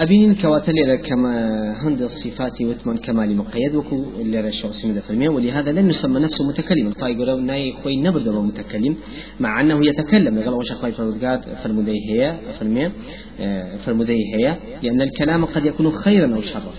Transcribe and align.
أبين 0.00 0.34
كواتل 0.34 0.94
كما 0.94 1.34
هند 1.82 2.02
الصفات 2.02 2.62
وثمان 2.62 2.96
كمال 2.96 3.36
مقيد 3.36 3.74
وكو 3.74 4.04
اللي 4.20 4.40
رشاو 4.40 4.72
سمد 4.72 4.98
فرمية 4.98 5.28
ولهذا 5.28 5.72
لم 5.72 5.90
يسمى 5.90 6.20
نفسه 6.20 6.48
متكلما 6.48 6.92
طيب 6.92 7.20
يقول 7.20 7.42
ناي 7.42 7.72
خوي 7.72 7.96
نبرد 7.96 8.28
متكلم 8.28 8.96
مع 9.40 9.60
أنه 9.60 9.86
يتكلم. 9.86 10.38
قال 10.38 10.54
وش 10.54 10.72
خوي 10.72 10.92
فرمودات 10.92 11.44
فرمودي 11.64 12.10
هي 12.10 12.36
فرمية 12.60 12.92
آه، 13.40 13.76
فرمودي 13.76 14.18
هي 14.34 14.56
لأن 14.82 15.02
الكلام 15.02 15.44
قد 15.44 15.66
يكون 15.66 15.90
خيرا 15.90 16.34
أو 16.34 16.40
شرا. 16.40 16.72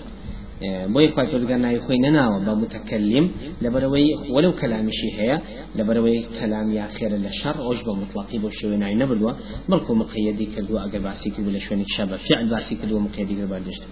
بۆی 0.94 1.08
خی 1.14 1.26
پرگەر 1.32 1.58
ناوی 1.64 1.80
خۆی 1.84 2.00
نەناوە 2.06 2.38
بە 2.46 2.52
متەکەلیم 2.62 3.26
لەبەرەوەی 3.64 4.08
وەلو 4.34 4.52
کەلامیشی 4.60 5.10
هەیە 5.18 5.36
لەبەرەوەی 5.78 6.18
کەلام 6.38 6.68
یا 6.78 6.86
خێرە 6.96 7.18
لە 7.24 7.32
شەڕ 7.40 7.56
ئۆش 7.66 7.78
بە 7.86 7.92
مطلقی 8.02 8.38
بۆ 8.42 8.50
شێوە 8.58 8.76
نای 8.82 8.94
نەبدووە 9.02 9.32
بەڵکو 9.70 9.92
مقیدی 10.00 10.46
کردووە 10.54 10.80
ئەگەر 10.84 11.02
باسی 11.06 11.30
کرد 11.34 11.48
لە 11.56 11.60
شوێنی 11.64 11.86
شە 11.94 12.04
بە 12.10 12.16
فعل 12.26 12.46
باسی 12.52 12.74
کردووە 12.80 13.00
مقیدی 13.06 13.34
کرد 13.38 13.50
بەردشت 13.52 13.82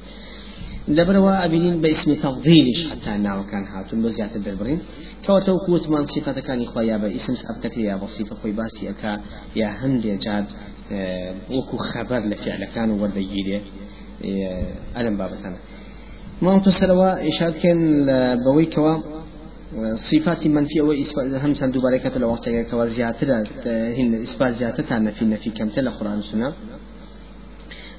لەبەرەوە 0.97 1.33
ئەبینین 1.43 1.77
بە 1.83 1.89
ئیسمی 1.93 2.17
تەغدیریش 2.25 2.81
حتا 2.91 3.13
ناوەکان 3.27 3.65
هاتون 3.73 3.99
بۆ 4.03 4.09
زیاتر 4.17 4.41
دەربڕین. 4.47 4.81
کەواتە 5.25 5.51
وکووتمان 5.57 6.05
سیفەتەکانی 6.13 6.67
خۆیا 6.73 6.97
بە 7.03 7.09
ئیسم 7.15 7.35
سەبتەکە 7.43 7.81
یا 7.91 7.97
بەسیفە 8.03 8.35
خۆی 8.41 8.55
باسی 8.61 8.85
ئەکا 8.91 9.13
یا 9.61 9.69
هەندێ 9.81 10.15
جات 10.25 10.49
وەکو 11.57 11.77
خەبەر 11.91 12.23
لە 12.31 12.37
فعلەکان 12.45 12.89
و 12.91 12.97
وەردەگیرێ 13.03 13.59
ئەلم 14.97 15.15
بابەتانە. 15.21 15.61
ما 16.43 16.59
تسلوا 16.59 17.29
إشاد 17.29 17.55
بوي 18.45 18.67
كوا 18.67 18.97
صفات 19.95 20.47
منفية 20.47 20.83
وإثبات 20.83 21.45
هم 21.45 21.55
سندو 21.55 21.81
بركة 21.81 22.17
الوقت 22.17 22.49
كوا 22.71 22.87
زيادة 22.87 23.45
هن 23.99 24.23
إثبات 24.23 24.55
زيادة 24.55 24.99
نفي 24.99 25.25
نفي 25.25 25.51
كم 25.51 25.69
تلا 25.69 25.91
قرآن 25.91 26.19
السنة 26.19 26.53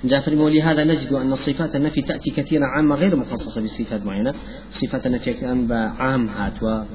جافر 0.04 0.36
مولي 0.36 0.62
هذا 0.62 0.84
نجد 0.84 1.14
أن 1.14 1.36
صفات 1.36 1.76
النفي 1.76 2.02
تأتي 2.02 2.30
كثيرا 2.30 2.66
عامة 2.66 2.96
غير 2.96 3.16
مخصصة 3.16 3.62
بصفات 3.62 4.06
معينة. 4.06 4.34
صفات 4.72 5.06
النفي 5.06 5.34
كان 5.34 5.68
بعام 5.68 6.28
هات 6.28 6.86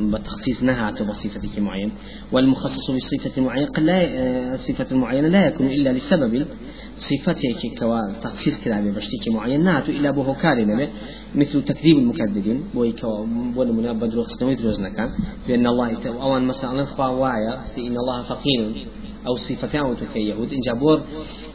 بتخصيص 0.00 0.62
نهات 0.62 1.02
بصفة 1.02 1.60
معين. 1.60 1.92
والمخصص 2.32 2.90
بصفة 2.90 3.42
معينة 3.42 3.70
لا 3.78 4.56
صفة 4.56 4.96
معينة 4.96 5.28
لا 5.28 5.46
يكون 5.46 5.66
إلا 5.66 5.92
لسبب. 5.92 6.46
صفتك 6.96 7.78
كوا 7.78 8.00
تخصيص 8.22 8.64
كلامي 8.64 8.90
بشتيك 8.90 9.28
معين 9.34 9.64
ناتو 9.64 9.92
إلا 9.92 10.10
بوهو 10.10 10.34
كارنا 10.34 10.88
مثل 11.34 11.62
تكذيب 11.64 11.96
المكذبين 11.98 12.64
بوي 12.74 12.92
كوا 12.92 13.26
بولا 13.54 13.72
منا 13.72 13.92
بدرو 13.92 14.22
خستوي 14.22 14.54
دروزنا 14.54 14.88
كان 14.88 15.10
بأن 15.48 15.66
الله 15.66 15.88
أوان 16.06 16.42
مثلا 16.42 16.84
خوا 16.84 17.06
وايا 17.06 17.54
إن 17.78 17.96
الله 18.02 18.22
فقير 18.22 18.86
أو 19.28 19.36
صفتان 19.36 19.82
وتكي 19.90 20.20
يهود 20.28 20.52
إن 20.52 20.60
جابور 20.66 20.98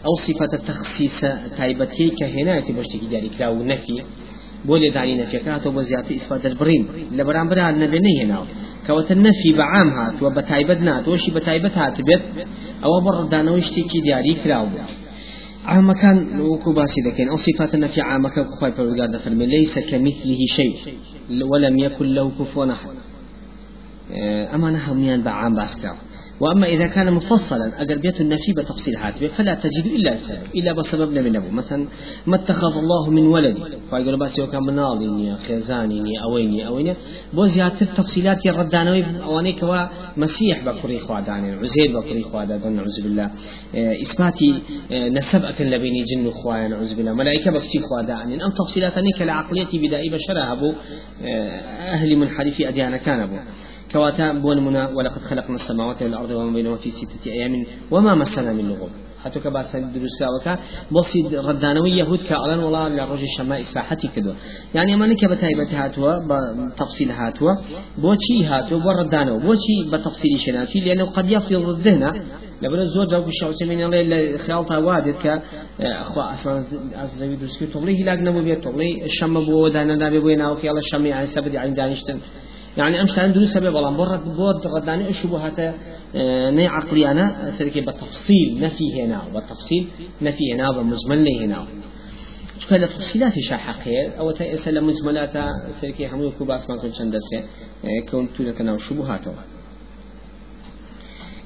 أو 0.05 0.15
صفة 0.15 0.51
التخصيص 0.53 1.19
تايبتي 1.57 2.09
كهناية 2.09 2.73
بشتيك 2.73 3.03
داري 3.11 3.29
كلاو 3.37 3.63
نفي 3.63 4.03
بولي 4.65 4.89
داني 4.89 5.21
نفي 5.21 5.37
كاتو 5.39 5.71
بزيادة 5.71 6.15
إثبات 6.15 6.45
البرين 6.45 6.87
لبران 7.11 7.49
برا 7.49 7.69
النبي 7.69 7.99
نهينا 7.99 8.45
كوات 8.87 9.11
النفي 9.11 9.53
بعام 9.57 9.89
هات 9.89 10.23
وبتايبت 10.23 10.77
نات. 10.77 11.07
وشي 11.07 11.31
بتايبت 11.31 11.77
هات 11.77 12.01
بيت 12.01 12.21
أو 12.83 13.01
بردانو 13.05 13.57
يشتكي 13.57 13.99
دياري 14.05 14.33
كلاو 14.43 14.67
كان 15.93 16.41
وكو 16.41 16.73
باسي 16.73 17.01
ذكين 17.01 17.29
أو 17.29 17.37
صفات 17.37 17.75
النفي 17.75 18.01
عام 18.01 18.27
كان 18.27 18.45
كخواي 18.45 18.71
فرقاد 18.71 19.17
فرمي 19.17 19.45
ليس 19.45 19.79
كمثله 19.79 20.45
شيء. 20.55 20.75
ولم 21.29 21.79
يكن 21.79 22.05
له 22.05 22.31
كفوا 22.39 22.71
أحد. 22.71 22.89
أما 24.55 24.71
نهم 24.71 25.03
بعام 25.23 25.55
باسكاو. 25.55 25.95
وأما 26.41 26.67
إذا 26.67 26.87
كان 26.87 27.13
مفصلا 27.13 27.81
أجر 27.81 27.97
بيت 27.97 28.21
النفي 28.21 28.53
بتفصيل 28.53 28.95
هاتفه 28.97 29.27
فلا 29.27 29.53
تجد 29.53 29.85
إلا 29.85 30.13
السبب 30.13 30.43
إلا 30.55 30.73
بسبب 30.73 31.17
من 31.17 31.35
أبو 31.35 31.49
مثلا 31.49 31.85
ما 32.27 32.35
اتخذ 32.35 32.77
الله 32.77 33.09
من 33.09 33.27
ولد. 33.27 33.57
فيقول 33.89 34.19
بس 34.19 34.39
يوكا 34.39 34.59
مناضيني 34.59 35.35
خزانيني 35.35 36.23
أويني 36.23 36.67
أويني. 36.67 36.95
بو 37.33 37.45
زيادة 37.45 37.81
التفصيلات 37.81 38.45
يردانوي 38.45 39.05
أواني 39.23 39.53
كوا 39.53 39.87
مسيح 40.17 40.65
بكري 40.65 40.99
خواداني 40.99 41.51
عزير 41.51 41.99
بكري 41.99 42.23
خوادان 42.23 42.75
نعوذ 42.75 43.01
بالله. 43.03 43.31
إثباتي 43.75 44.61
نسب 44.91 45.45
أكن 45.45 45.65
لبيني 45.65 46.03
جن 46.03 46.31
خوايا 46.31 46.67
نعوذ 46.67 46.95
بالله. 46.95 47.13
ملائكة 47.13 47.51
بكسي 47.51 47.79
خواداني 47.79 48.45
أم 48.45 48.51
تفصيلات 48.51 48.97
أنك 48.97 49.21
لعقليتي 49.21 49.77
بدائي 49.87 50.09
بشرها 50.09 50.51
أبو 50.51 50.73
أهل 51.95 52.15
منحرف 52.15 52.61
أديان 52.61 52.97
كان 52.97 53.19
أبو 53.19 53.35
كواتا 53.93 54.31
بون 54.31 54.65
منا 54.65 54.89
ولقد 54.89 55.21
خلقنا 55.21 55.55
السماوات 55.55 56.01
والأرض 56.01 56.31
وما 56.31 56.53
بينهما 56.53 56.77
في 56.77 56.89
ستة 56.89 57.31
أيام 57.31 57.65
وما 57.91 58.15
مسنا 58.15 58.53
من 58.53 58.69
لغوب 58.69 58.89
حتى 59.23 59.39
كباس 59.39 59.75
دروسا 59.75 60.27
وكا 60.35 60.59
بصي 60.91 61.21
ردانوي 61.47 61.91
يهود 61.91 62.19
كألان 62.19 62.59
والله 62.59 62.87
لرجل 62.87 63.23
الشماء 63.23 63.61
إصلاحتي 63.61 64.07
كدو 64.07 64.33
يعني 64.75 64.93
أما 64.93 65.07
نكا 65.07 65.27
بتايبة 65.27 65.71
هاتوا 65.71 66.13
بتفصيل 66.67 67.11
هاتوا. 67.11 67.51
بوشي 67.97 68.45
هاتوا 68.45 68.79
بردانو 68.79 69.39
بوشي 69.39 69.75
بتفصيل 69.93 70.39
شناتي 70.39 70.79
لأنه 70.79 71.05
قد 71.05 71.31
يفرض 71.31 71.69
الذهن. 71.69 72.03
لبنا 72.61 72.85
زور 72.85 73.05
جاوب 73.05 73.27
الشخص 73.27 73.61
من 73.61 73.83
الله 73.83 74.37
خيالتها 74.37 74.77
وادت 74.77 75.17
ك 75.23 75.41
أخوا 75.81 76.33
أصلا 76.33 76.65
أزوي 76.95 77.35
درسكي 77.35 77.65
تغلي 77.65 78.03
هلاك 78.03 78.19
نبو 78.19 78.41
بيت 78.41 78.63
تغلي. 78.63 79.05
الشم 79.05 79.45
بو 79.45 79.67
دانا 79.67 79.95
نبي 79.95 80.19
بوينا 80.19 80.51
وكي 80.51 80.69
الله 80.69 80.79
الشم 80.79 81.05
يعني 81.05 81.27
سبدي 81.27 81.57
عن 81.57 81.73
دانشتن. 81.73 82.19
يعني 82.77 82.97
عند 82.99 83.33
دروس 83.33 83.53
سبب 83.53 83.73
والله 83.75 83.97
برد 83.97 84.23
بود 84.23 84.67
غداني 84.67 85.09
الشبهات 85.09 85.59
آه، 85.59 86.49
ني 86.51 86.67
عقلي 86.67 87.11
أنا 87.11 87.51
سركي 87.51 87.81
بالتفصيل 87.81 88.59
نفي 88.61 89.03
هنا 89.03 89.21
بالتفصيل 89.33 89.87
نفي 90.21 90.53
هنا 90.53 90.69
ومزمن 90.69 91.27
هنا. 91.43 91.67
كذا 92.69 92.85
تفصيلات 92.85 93.33
شاحقية 93.49 94.09
أو 94.19 94.31
تأسل 94.31 94.81
مزملات 94.83 95.33
سركي 95.81 96.07
حمو 96.07 96.31
كوباس 96.31 96.69
ما 96.69 96.75
كنت 96.81 96.95
شندسة 96.95 97.39
آه، 97.85 98.05
كنت 98.11 98.41
لك 98.41 98.61
نوع 98.61 98.77
شبهاته 98.77 99.33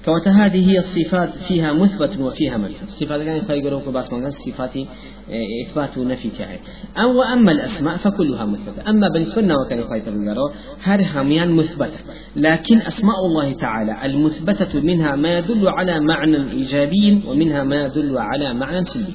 كوتا 0.06 0.32
هذه 0.32 0.72
هي 0.72 0.78
الصفات 0.80 1.30
فيها 1.30 1.74
مثبت 1.74 2.20
وفيها 2.20 2.58
منفي 2.58 2.84
الصفات 2.84 3.22
كان 3.22 3.58
يقولون 3.58 3.94
باس 3.94 4.14
من 4.14 4.26
الصفات 4.26 4.78
آه، 4.78 5.66
إثبات 5.66 5.98
ونفي 5.98 6.30
تاعي 6.30 6.60
أو 6.98 7.22
أما 7.24 7.52
الأسماء 7.52 7.98
فكلها 7.98 8.46
مثبتة. 8.46 8.90
أما 8.90 9.10
بالنسبة 9.10 9.42
لنا 9.42 9.56
وكان 9.62 9.80
يقولون 9.80 10.52
هر 10.84 11.02
هميان 11.16 11.52
مثبتة. 11.52 11.98
لكن 12.36 12.78
أسماء 12.78 13.26
الله 13.26 13.54
تعالى 13.54 14.06
المثبتة 14.06 14.80
منها 14.80 15.16
ما 15.16 15.38
يدل 15.38 15.68
على 15.70 16.00
معنى 16.00 16.52
إيجابي 16.52 17.22
ومنها 17.28 17.64
ما 17.64 17.86
يدل 17.86 18.18
على 18.18 18.54
معنى 18.54 18.86
سلبي. 18.86 19.14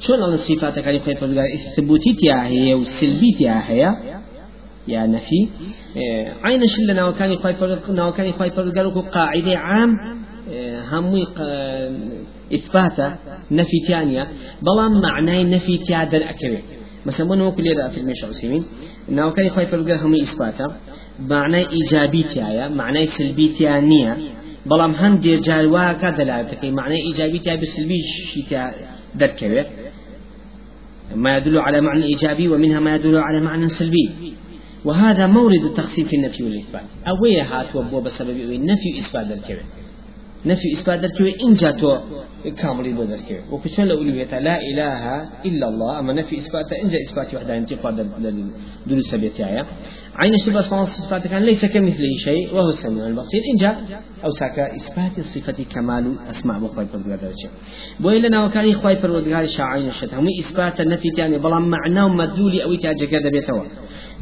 شلون 0.00 0.32
الصفات 0.32 0.78
كان 0.78 0.94
يقولون 0.94 1.44
الثبوتي 1.54 2.16
هي 2.32 2.74
والسلبي 2.74 3.36
هي 3.40 3.96
يا 4.88 5.06
نفي. 5.06 5.48
آه، 5.96 6.32
عين 6.42 6.66
شلنا 6.66 7.08
وكان 7.08 7.30
يقولون 7.32 8.00
وكان 8.00 8.32
قاعدة 9.12 9.58
عام 9.58 10.17
الأكبر 16.14 16.62
مثلا 17.06 17.26
من 17.26 17.40
هو 17.40 17.52
كل 17.52 17.64
في 17.90 18.00
المشروع 18.00 18.32
سيمين 18.32 18.64
إنه 19.08 19.30
كان 19.30 19.46
يخاف 19.46 19.72
يقول 19.72 19.92
هموي 19.92 20.22
إثباتا 20.22 20.76
معناي 21.20 21.66
إيجابي 21.68 22.22
تيايا 22.22 22.68
معناي 22.68 23.06
سلبي 23.06 23.48
تيانية 23.48 24.16
بلام 24.66 24.94
هم 24.94 25.16
دي 25.16 25.36
جالوا 25.36 25.92
كدلالتك 25.92 26.64
معناي 26.64 27.00
إيجابي 27.02 27.38
تيا 27.38 27.56
بسلبي 27.56 28.02
شيء 28.32 28.70
دركبه 29.14 29.66
ما 31.14 31.36
يدل 31.36 31.58
على 31.58 31.80
معنى 31.80 32.04
إيجابي 32.04 32.48
ومنها 32.48 32.80
ما 32.80 32.94
يدل 32.94 33.16
على 33.16 33.40
معنى 33.40 33.68
سلبي. 33.68 34.34
وهذا 34.84 35.26
مورد 35.26 35.64
التقسيم 35.64 36.04
في 36.04 36.16
النفي 36.16 36.42
والإثبات. 36.42 36.82
أوي 37.08 37.40
هات 37.40 37.76
وبو 37.76 38.00
بسبب 38.00 38.30
النفي 38.30 38.98
إثبات 38.98 39.38
الكبير 39.38 39.62
نفي 40.46 40.72
إثبات 40.72 40.98
دركوي 41.00 41.34
إن 41.42 41.54
جاتو 41.54 41.98
كامل 42.56 42.92
بو 42.92 43.04
دركوي 43.04 43.40
وكشون 43.50 43.84
لو 43.84 44.02
لا 44.48 44.56
إله 44.70 45.02
إلا 45.48 45.68
الله. 45.68 45.98
أما 45.98 46.12
نفي 46.12 46.38
إثبات 46.38 46.72
إن 46.72 46.88
جاء 46.88 47.02
إثبات 47.06 47.34
وحده 47.34 47.56
انتقاد 47.56 47.96
دروس 48.86 49.04
سبيتيايا 49.10 49.66
عين 50.16 50.34
الشبه 50.34 50.60
صفات 50.60 50.86
الصفات 50.86 51.26
كان 51.26 51.42
ليس 51.42 51.64
كمثله 51.64 52.16
شيء 52.24 52.54
وهو 52.54 52.68
السميع 52.68 53.06
البصير. 53.06 53.40
إن 53.52 53.56
جاء 53.62 53.74
أو 54.24 54.30
ساك 54.30 54.58
إثبات 54.58 55.18
الصفة 55.18 55.64
كمال 55.72 56.04
أسماء 56.30 56.58
بخواي 56.58 56.86
فرودگار 56.86 57.32
شيء 57.42 57.50
بوي 58.00 58.18
لنا 58.18 58.44
وكان 58.44 58.70
إخواي 58.70 58.96
فرودگار 58.96 59.46
شاعين 59.46 59.88
الشتى 59.88 60.16
هم 60.16 60.26
إثبات 60.40 60.80
النفي 60.80 61.10
تاني 61.16 61.38
بلا 61.38 61.58
معناه 61.58 62.08
مدلولي 62.08 62.64
أو 62.64 62.74
تاجك 62.74 63.14
دبيتوا. 63.14 63.64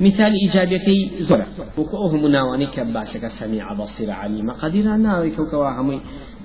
مثال 0.01 0.33
إيجابيكي 0.33 1.11
زرع. 1.21 1.47
وكأوه 1.79 2.17
مناواني 2.17 2.67
كباسك 2.67 3.27
سميع 3.29 3.73
بصير 3.73 4.11
عليم 4.11 4.51
قدير 4.51 4.97
ناوي 4.97 5.31
كوكوا 5.31 5.81
همي 5.81 6.01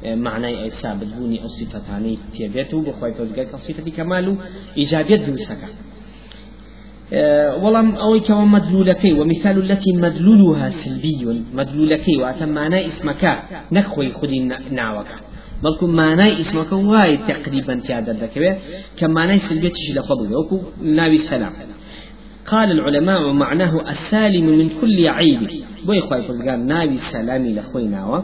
معنى 0.06 0.69
ثابت 0.69 1.07
بوني 1.13 1.44
أو 1.44 1.48
صفتاني 1.48 2.18
تيبيته 2.33 2.81
بخواي 2.81 3.13
فرودگار 3.13 3.45
كصفة 3.45 3.92
كمال 3.98 4.38
إيجابية 4.77 5.15
دوسك 5.15 5.62
ولم 7.63 7.95
أو 7.95 8.19
كما 8.19 8.45
مدلولكي 8.45 9.13
ومثال 9.13 9.71
التي 9.71 9.92
مدلولها 9.94 10.69
سلبي. 10.69 11.44
مدلولكي 11.54 12.18
وأتم 12.18 12.50
معنى 12.50 12.88
اسمك 12.88 13.24
نخوي 13.71 14.12
خدي 14.12 14.39
ناوك 14.71 15.07
مانای 15.81 16.31
ئیسمەکە 16.39 16.74
وای 16.74 17.18
تقریبا 17.18 17.75
تیادە 17.86 18.13
دەکەوێت 18.24 18.57
کە 18.97 19.04
مانای 19.04 19.39
سلبێتیشی 19.47 19.94
لەخۆ 19.97 20.13
بگرێت 20.19 20.38
وەکو 20.42 20.57
ناوی 20.81 21.19
سەلام 21.30 21.54
قال 22.48 22.72
العلماء 22.72 23.32
معناه 23.32 23.90
السالم 23.90 24.46
من 24.46 24.70
كل 24.82 25.08
عيب. 25.08 25.50
بوي 25.86 26.02
خوي 26.02 26.50
قال 26.50 26.68
ناوي 26.68 26.98
سلامي 26.98 27.54
لخوي 27.54 27.88
ناوى 27.88 28.24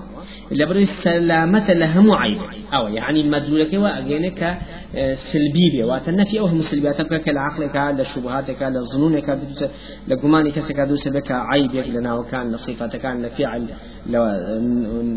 لبر 0.51 0.75
السلامة 0.75 1.73
لهم 1.73 2.11
عيب. 2.11 2.37
أو 2.73 2.87
يعني 2.87 3.23
مدلولك 3.23 3.73
وأجينك 3.73 4.57
آه، 4.95 5.15
سلبي 5.15 5.69
بي. 5.73 5.83
واتنفي 5.83 6.39
أوهم 6.39 6.61
سلبياتك 6.61 7.21
كالعقلك 7.21 7.75
لشبهاتك 7.99 8.61
لظنونك 8.61 9.39
لجمانك 10.07 10.59
سكادوس 10.59 11.07
بك 11.07 11.31
عيب 11.31 11.75
لنا 11.75 12.13
وكان 12.13 12.51
لصفاتك 12.51 13.01
كان 13.01 13.25
لفعل 13.25 13.67
لو 14.09 14.23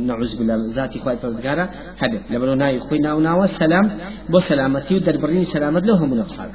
نعوذ 0.07 0.39
بالله 0.39 0.57
ذاتي 0.75 0.99
خوي 0.99 1.15
قال 1.15 1.69
هذا. 1.99 2.19
لبر 2.31 2.55
ناوي 2.55 2.79
خوي 2.79 2.99
ناوى 2.99 3.45
السلام 3.45 3.91
بو 4.29 4.39
سلامتي 4.39 4.95
ودربرين 4.97 5.45
سلامت 5.45 5.85
لهم 5.87 6.15
نقصان. 6.15 6.49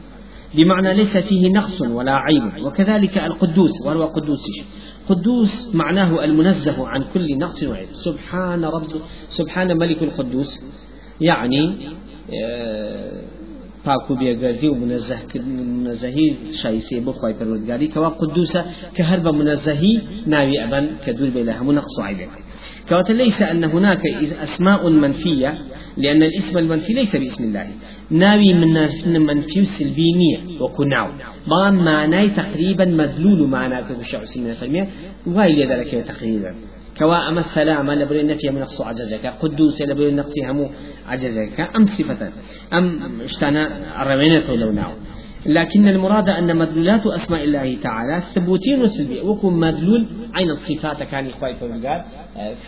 بمعنى 0.54 0.94
ليس 0.94 1.18
فيه 1.18 1.50
نقص 1.50 1.82
ولا 1.82 2.12
عيب 2.12 2.66
وكذلك 2.66 3.18
القدوس 3.18 3.82
وهو 3.86 4.04
قدوس 4.04 4.46
قدوس 5.10 5.76
معناه 5.76 6.24
المنزه 6.24 6.88
عن 6.88 7.04
كل 7.14 7.38
نقص 7.38 7.64
وعيب. 7.64 7.88
سبحان 7.94 8.66
رب 8.66 8.88
سبحان 9.30 9.78
ملك 9.78 10.04
القدوس 10.04 10.60
يعني 11.22 11.76
پاکو 13.86 14.14
بێگەردی 14.22 14.68
و 14.72 14.76
منەزەهی 14.82 16.30
شایسێ 16.62 16.98
بۆ 17.06 17.12
خی 17.20 17.34
پەروەردگاری 17.40 17.88
کەوا 17.94 18.10
قدوسە 18.22 18.62
کە 18.96 19.04
هەر 19.10 19.20
بە 19.26 19.32
منەزەهی 19.40 19.96
ناوی 20.34 20.58
ئەبەن 20.64 20.86
کە 21.04 21.12
دوور 21.18 21.30
بێ 21.36 21.42
لە 21.50 21.54
هەموو 21.58 21.78
نەقص 21.80 21.96
كوات 22.90 23.12
ليس 23.12 23.42
أن 23.42 23.64
هناك 23.64 24.02
أسماء 24.44 24.90
منفية 24.90 25.54
لأن 25.98 26.24
الاسم 26.24 26.58
المنفي 26.58 26.94
ليس 26.94 27.16
باسم 27.16 27.44
الله. 27.44 27.68
ناوي 28.12 28.54
من 28.54 29.22
منفي 29.22 29.64
سلبينية 29.64 30.40
وكناو 30.62 31.08
ما 31.48 31.72
معناه 31.72 32.28
تقريبا 32.28 32.86
مدلول 32.86 33.48
معناه 33.48 33.82
كشعر 34.02 34.24
من 34.36 34.50
الفرمية 34.50 34.88
وايل 35.28 35.72
ذلك 35.72 36.06
تقريبا 36.08 36.56
كوا 36.98 37.30
أما 37.30 37.40
السلام 37.40 37.92
لبري 37.92 38.22
النفي 38.22 38.50
من 38.50 38.62
نقص 38.62 38.82
عجزك. 38.82 39.26
قدوس 39.26 39.82
لبري 39.82 40.10
النقص 40.10 40.34
هم 40.50 40.70
عجزك. 41.08 41.70
أم 41.76 41.86
صفة. 41.86 42.32
أم 42.74 43.22
اشتنا 43.22 44.02
الروينة 44.02 44.56
لو 44.56 44.72
ناو 44.72 44.92
لكن 45.46 45.88
المراد 45.88 46.30
أن 46.30 46.58
مدلولات 46.58 47.08
أسماء 47.08 47.44
الله 47.44 47.78
تعالى 47.84 48.22
ثبوتين 48.22 48.82
وسلبي 48.82 49.22
وكم 49.22 49.60
مدلول 49.60 50.06
عين 50.34 50.50
الصفات 50.50 51.04
كان 51.04 51.28
إخوائي 51.28 51.56
فقال 51.56 52.04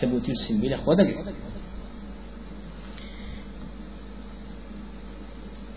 ثبوتي 0.00 0.32
وسلبي 0.32 0.68
لأخوة 0.68 0.96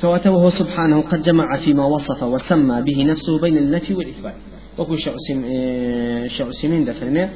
كواته 0.01 0.49
سبحانه 0.49 1.01
قد 1.01 1.21
جمع 1.21 1.57
فيما 1.57 1.85
وصف 1.85 2.23
وسمى 2.23 2.81
به 2.81 3.03
نفسه 3.03 3.39
بين 3.39 3.57
النفي 3.57 3.93
والإثبات. 3.93 4.35
وكو 4.77 4.95
شعسمين 6.27 6.85
دفرمي 6.85 7.29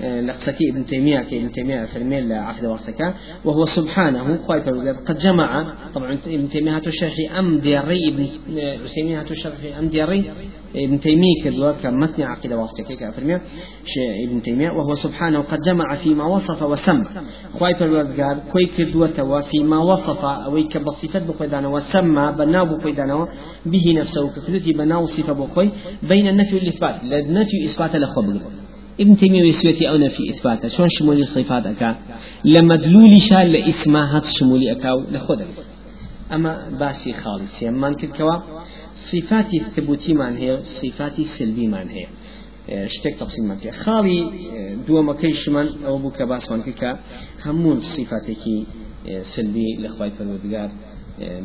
لقسكي 0.00 0.70
ابن 0.70 0.86
تيمية 0.86 1.20
كي 1.20 1.38
ابن 1.38 1.52
تيمية 1.52 1.84
فرمي 1.84 2.20
لعقد 2.20 2.64
واسكا 2.64 3.14
وهو 3.44 3.64
سبحانه 3.64 4.38
خايف 4.48 4.68
قد 5.08 5.18
جمع 5.18 5.74
طبعا 5.94 6.18
ابن 6.26 6.48
تيمية 6.48 6.76
هاتو 6.76 6.90
شرحي 6.90 7.26
أم 7.38 7.58
دياري 7.58 8.08
ابن 8.08 8.86
تيمية 8.94 9.20
هاتو 9.20 9.34
شرحي 9.34 9.78
أم 9.78 9.88
دياري 9.88 10.30
ابن 10.76 11.00
تيمية 11.00 11.42
كدوا 11.44 11.72
كمتن 11.72 12.22
عقيدة 12.22 12.56
واسطة 12.56 12.82
كي 12.82 13.12
فرمي 13.12 13.40
ابن 14.24 14.42
تيمية 14.42 14.70
وهو 14.70 14.94
سبحانه 14.94 15.40
قد 15.40 15.60
جمع 15.60 15.94
فيما 15.94 16.24
وصف 16.24 16.62
وسمى. 16.62 17.04
خايف 17.60 17.82
قال 17.82 18.42
كوي 18.52 18.66
كدوا 18.66 19.40
فيما 19.40 19.78
وصف 19.78 20.24
أو 20.24 20.68
كبصفة 20.68 21.18
بخويدانا 21.18 21.68
وسمى 21.68 22.34
بناو 22.38 22.64
بخويدانا 22.64 23.28
به 23.66 23.94
نفسه 23.96 24.28
كثلتي 24.28 24.72
بناو 24.72 25.06
صفة 25.06 25.32
بخوي 25.32 25.70
بين 26.02 26.28
النفي 26.28 26.54
والإثبات. 26.56 27.04
لنفي 27.04 27.64
إثبات 27.64 27.96
لخبر 27.96 28.40
ابن 29.00 29.16
تيمية 29.16 29.42
ويسويتي 29.42 29.88
أو 29.88 29.96
نفي 29.96 30.30
إثباته 30.30 30.68
شون 30.68 30.88
شمولي 30.88 31.20
الصفات 31.20 31.66
أكا 31.66 31.96
لما 32.44 32.76
دلولي 32.76 33.20
شال 33.20 33.52
لإسماهات 33.52 34.24
شمولي 34.26 34.72
أكاو 34.72 35.00
لخدك 35.12 35.46
أما 36.32 36.68
باسي 36.80 37.12
خالص 37.12 37.62
من 37.62 37.94
كوا 37.94 38.36
صفات 38.94 39.54
الثبوتي 39.54 40.12
من 40.14 40.36
هي 40.36 40.58
صفات 40.62 41.20
سلبي 41.20 41.66
من 41.66 41.88
هي 41.88 42.06
شتێک 42.68 43.14
تەقسیممانکە 43.20 43.70
خاڵی 43.82 44.20
دووەمەکەیشمان 44.86 45.66
ئەو 45.86 45.96
بوو 46.02 46.16
کە 46.18 46.24
باسمان 46.32 46.60
کە 46.80 46.90
هەمون 47.44 47.78
صفاتێکی 47.92 48.58
سلبی 49.34 49.68
لەخوای 49.84 50.12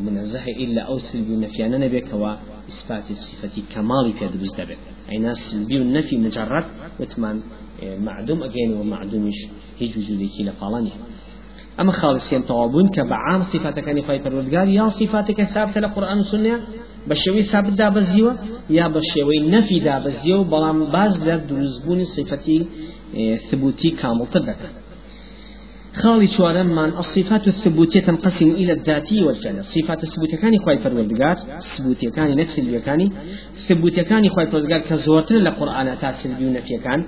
منەزەه 0.06 0.48
إلا 0.64 0.82
أو 0.90 0.98
سلبي 1.10 1.36
نفيانا 1.46 1.78
نبيكوا 1.86 2.34
إثبات 2.70 3.12
الصفة 3.12 3.62
كمال 3.76 4.14
في 4.14 4.28
دروز 4.28 4.54
دبت 4.58 4.78
أين 5.12 5.34
سلبي 5.34 5.78
النفي 5.78 6.18
مجرد 6.18 6.66
وتمان 7.00 7.42
معدوم 7.84 8.44
أجين 8.44 8.74
ومعدومش 8.74 9.36
هيج 9.80 9.98
وجودي 9.98 10.44
لقالاني 10.44 10.92
أما 11.80 11.92
خالصين 11.92 12.46
توابون 12.46 12.90
كبعام 12.90 13.42
صفاتك 13.42 13.90
أن 13.90 13.98
يخاي 13.98 14.20
پروردگار 14.24 14.68
يا 14.68 14.88
صفاتك 14.90 15.44
ثابتة 15.44 15.82
لقرآن 15.82 16.18
والسنة 16.18 16.60
بشوي 17.08 17.42
ثابت 17.42 17.74
دا 17.74 17.90
بزيوة 17.90 18.38
يا 18.70 18.88
بشوي 18.88 19.40
نفي 19.40 19.80
دا 19.80 20.00
بزيوة 20.00 20.44
بلام 20.44 20.86
باز 20.86 21.30
لدروزبون 21.30 22.04
صفتي 22.04 22.66
ثبوتي 23.52 23.90
كامل 23.90 24.28
تدك. 24.28 24.58
خالي 25.94 26.28
شوارم 26.28 26.76
من 26.76 26.98
الصفات 26.98 27.48
الثبوتية 27.48 28.00
تنقسم 28.00 28.52
إلى 28.52 28.74
الذاتي 28.74 29.24
والفعل. 29.24 29.60
الصفات 29.60 30.04
الثبوتية 30.04 30.38
كان 30.38 30.54
يخوي 30.54 30.78
فروردقار 30.78 31.38
الثبوتية 31.58 32.10
كان 32.10 32.38
نفس 32.38 32.60
اللي 32.60 32.80
كان 32.80 33.12
ثبوتية 33.68 34.02
كان 34.02 34.26
يخوي 34.26 34.48
فروردقار 34.48 34.80
كزورتر 34.80 35.36
لقرآن 35.36 35.98
تاسل 36.02 36.34
بيون 36.36 36.62
في 36.62 36.78
كان 36.78 37.06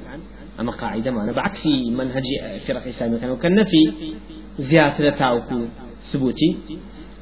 أما 0.59 0.71
قاعدة 0.71 1.11
معنا 1.11 1.31
بعكس 1.31 1.65
منهج 1.91 2.23
فرق 2.67 2.87
إسلامية 2.87 3.17
كان 3.17 3.29
وكالنفي 3.29 3.83
زيادة 4.59 5.09
تاوكو 5.09 5.65
ثبوتي 6.11 6.57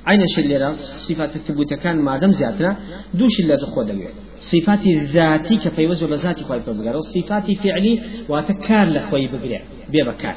عين 0.06 0.27
شليرا 0.27 0.74
صفات 1.07 1.36
الثبوت 1.36 1.74
كان 1.74 1.98
ما 1.98 2.18
دام 2.18 2.31
زيادة 2.31 2.77
دوش 3.13 3.39
اللي 3.39 3.57
تخوض 3.57 4.01
صفات 4.39 4.88
ذاتي 4.88 5.56
كفيوز 5.57 6.04
ولا 6.04 6.16
ذاتي 6.16 6.44
خوي 6.44 6.59
بقرا 6.59 7.00
صفات 7.01 7.51
فعلي 7.51 8.01
وتكار 8.30 8.88
لخوي 8.88 9.27
بقرا 9.27 9.59
بيبكار 9.89 10.36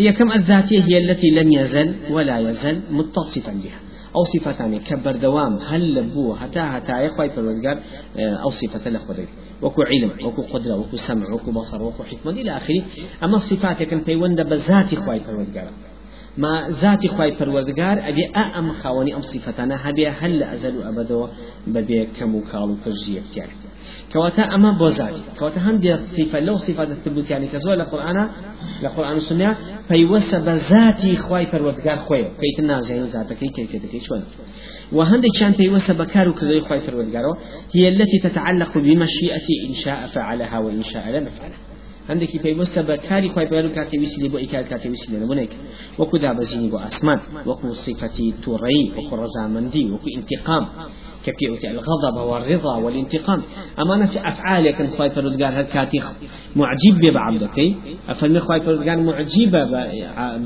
هي 0.00 0.12
كم 0.12 0.32
الذاتية؟ 0.32 0.82
هي 0.82 0.98
التي 0.98 1.30
لم 1.30 1.52
يزل 1.52 1.94
ولا 2.10 2.38
يزل 2.38 2.80
متصفا 2.90 3.52
بها. 3.52 3.80
أو 4.16 4.24
صفتان 4.24 4.78
كبر 4.78 5.16
دوام 5.16 5.58
هل 5.58 5.94
لبو 5.94 6.34
حتى 6.34 6.60
حتى 6.60 7.04
يخوي 7.04 7.28
بالودقار 7.28 7.78
أو 8.18 8.50
صفة 8.50 8.90
لخوي 8.90 9.26
وكو 9.62 9.82
علم 9.82 10.10
وكو 10.24 10.42
قدرة 10.42 10.76
وكو 10.76 10.96
سمع 10.96 11.34
وكو 11.34 11.50
بصر 11.50 11.82
وكو 11.82 12.02
حكمة 12.02 12.32
إلى 12.32 12.56
آخره. 12.56 12.82
أما 13.24 13.36
الصفات 13.36 13.82
كان 13.82 14.00
في 14.00 14.16
وند 14.16 14.40
بذات 14.40 14.94
خوي 14.94 15.18
بالودقار 15.18 15.70
ما 16.38 16.68
ذاتي 16.82 17.08
خواي 17.08 17.36
پروردگار 17.36 18.08
أبي 18.08 18.26
أم 18.58 18.72
خواني 18.72 19.14
أم 19.14 19.20
صفتنا 19.20 19.90
هبي 19.90 20.08
هل 20.08 20.42
أزل 20.42 20.82
أبدا 20.82 21.28
ببي 21.66 22.08
كموكال 22.20 22.70
وكجية 22.70 23.22
يعني 23.36 23.52
كواتا 24.12 24.42
أما 24.42 24.70
بوزاري 24.78 25.22
كواتا 25.38 25.60
هم 25.60 25.76
دي 25.76 25.96
صفة 25.96 26.40
لو 26.40 26.56
صفة 26.56 26.82
الثبوت 26.82 27.30
يعني 27.30 27.46
كزوال 27.48 27.78
لقرآن 27.78 28.28
لقرآن 28.82 29.16
السنة 29.16 29.56
فيوسى 29.88 30.38
بذاتي 30.38 31.16
خواي 31.16 31.46
پروردگار 31.46 31.96
خوي 31.96 32.24
كيت 32.40 32.60
نازعين 32.60 33.04
ذاتك 33.04 33.38
كيف 33.38 33.76
كيف 33.76 34.02
شون 34.02 34.22
وهندك 34.92 35.34
شان 35.34 35.52
بيوسى 35.52 35.92
بكار 35.92 36.28
وكذا 36.28 36.60
خواي 36.60 36.80
پروردگارو 36.86 37.36
هي 37.74 37.88
التي 37.88 38.18
تتعلق 38.22 38.78
بمشيئة 38.78 39.48
إن 39.68 39.74
شاء 39.74 40.06
فعلها 40.06 40.58
وإن 40.58 40.82
شاء 40.82 41.08
لم 41.08 41.26
يفعلها. 41.26 41.70
هەندێکی 42.10 42.38
پێیوەستە 42.44 42.80
بە 42.88 42.96
کاری 43.08 43.28
خی 43.34 43.46
پێ 43.50 43.58
و 43.66 43.70
کاتێویستی 43.78 44.20
لێ 44.22 44.28
بۆ 44.32 44.38
کاتێویستی 44.72 45.08
لێ 45.12 45.18
نمونێک 45.24 45.52
وەکو 46.00 46.16
دابەزینی 46.24 46.68
بۆ 46.72 46.78
ئاسمان 46.84 47.20
وەکو 47.48 47.66
صفەتی 47.84 48.28
تووڕەی 48.42 48.82
وەکو 48.96 49.14
ڕەزامەندی 49.22 49.84
وەکو 49.94 50.08
انتقام 50.18 50.64
كبيوتي 51.26 51.70
الغضب 51.70 52.16
والرضا 52.30 52.76
والانتقام 52.76 53.42
أمانة 53.78 54.06
في 54.06 54.28
أفعال 54.28 54.70
كان 54.70 54.88
خواي 54.88 55.10
فرودقار 55.10 55.52
هل 55.52 55.62
كاتي 55.62 56.02
معجب 56.56 57.12
بعبدك 57.14 57.74
أفرمي 58.08 58.40
خواي 58.40 58.60
فرودقار 58.60 58.96
معجبة 58.96 59.64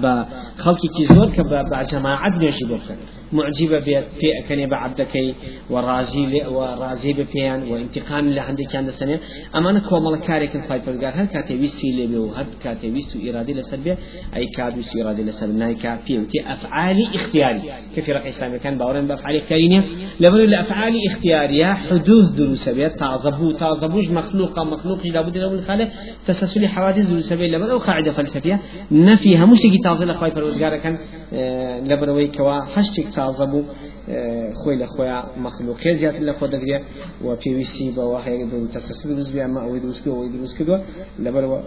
بخلقي 0.02 0.88
كزور 0.99 1.26
كبجماعة 1.26 2.38
نيشي 2.38 2.64
بوكسن 2.64 2.97
معجبة 3.35 3.81
في 3.81 4.38
أكني 4.45 4.67
بعبدكي 4.67 5.35
ورازي 5.71 6.47
ورازي 6.47 7.12
بفيان 7.12 7.62
وانتقام 7.73 8.29
اللي 8.29 8.41
عندك 8.41 8.67
كان 8.67 8.88
السنة 8.88 9.19
أما 9.57 9.71
أنا 9.71 9.79
كوا 9.79 9.99
ملكارك 9.99 10.57
الخاي 10.57 10.81
فرقار 10.81 11.12
هل 11.14 11.26
كاتي 11.26 11.55
ويستي 11.55 11.93
لبي 11.93 12.17
وهل 12.17 12.47
كاتي 12.64 12.91
ويستو 12.91 13.19
إرادي 13.31 13.53
لسبب 13.55 13.97
أي 14.37 14.47
كاد 14.57 14.76
ويستو 14.76 15.03
إرادي 15.03 15.23
ناي 15.53 15.75
كافي 15.75 16.19
وتي 16.19 16.53
أفعالي 16.53 17.05
اختياري. 17.14 17.62
كيف 17.95 18.09
رقي 18.11 18.29
إسلامي 18.29 18.59
كان 18.59 18.79
باورين 18.79 19.07
بأفعالي 19.07 19.38
اختيارية 19.38 19.85
لبن 20.21 20.41
الأفعالي 20.41 20.99
اختيارية 21.07 21.75
حدوث 21.75 22.31
دروس 22.31 22.69
بيت 22.69 22.93
تعظبو 22.93 23.50
تعظبوش 23.53 24.09
مخلوقة 24.09 24.64
مخلوق 24.64 25.07
لابد 25.07 25.38
له 25.38 25.50
من 25.53 25.61
خالق 25.61 25.88
تسلسل 26.26 26.67
حوادث 26.69 27.07
دروس 27.11 27.33
بيت 27.33 27.50
لبن 27.50 27.71
أو 27.71 27.79
قاعدة 27.79 28.12
فلسفية. 28.12 28.61
نفيها. 28.93 29.47
مش 29.47 29.61
تجي 29.61 29.79
تعظل 29.79 30.11
أخوي 30.11 30.31
فرقار 30.31 30.76
كان 30.76 30.99
آه، 33.25 33.33
لبروي 33.33 33.57
كوا 33.57 33.64
حشتك 33.64 33.64
تعظبو 33.64 33.64
خوي 34.64 34.76
لخويا 34.76 35.25
مخلوق 35.37 35.81
زيادة 35.81 36.19
لخوا 36.19 36.49
دقريا 36.49 36.85
وبيويسي 37.25 37.90
بواهي 37.90 38.45
دو 38.45 38.66
تسلسل 38.66 39.14
دروس 39.14 39.31
بيا 39.31 39.47
ما 39.47 39.62
أو 39.62 39.76
دروس 39.78 40.00
كدو 40.00 40.14
أو 40.14 40.26
دروس 40.26 40.54
كدو 40.54 40.78
لبروا 41.19 41.61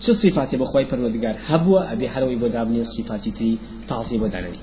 شو 0.00 0.12
صفاتي 0.12 0.56
بخوي 0.56 0.84
پروردگار؟ 0.84 1.36
هبوا 1.46 1.92
أبي 1.92 2.08
حروي 2.08 2.36
بدابني 2.36 2.80
الصفات 2.80 3.28
تي 3.28 3.58
تعظيم 3.88 4.20
بدانني 4.20 4.58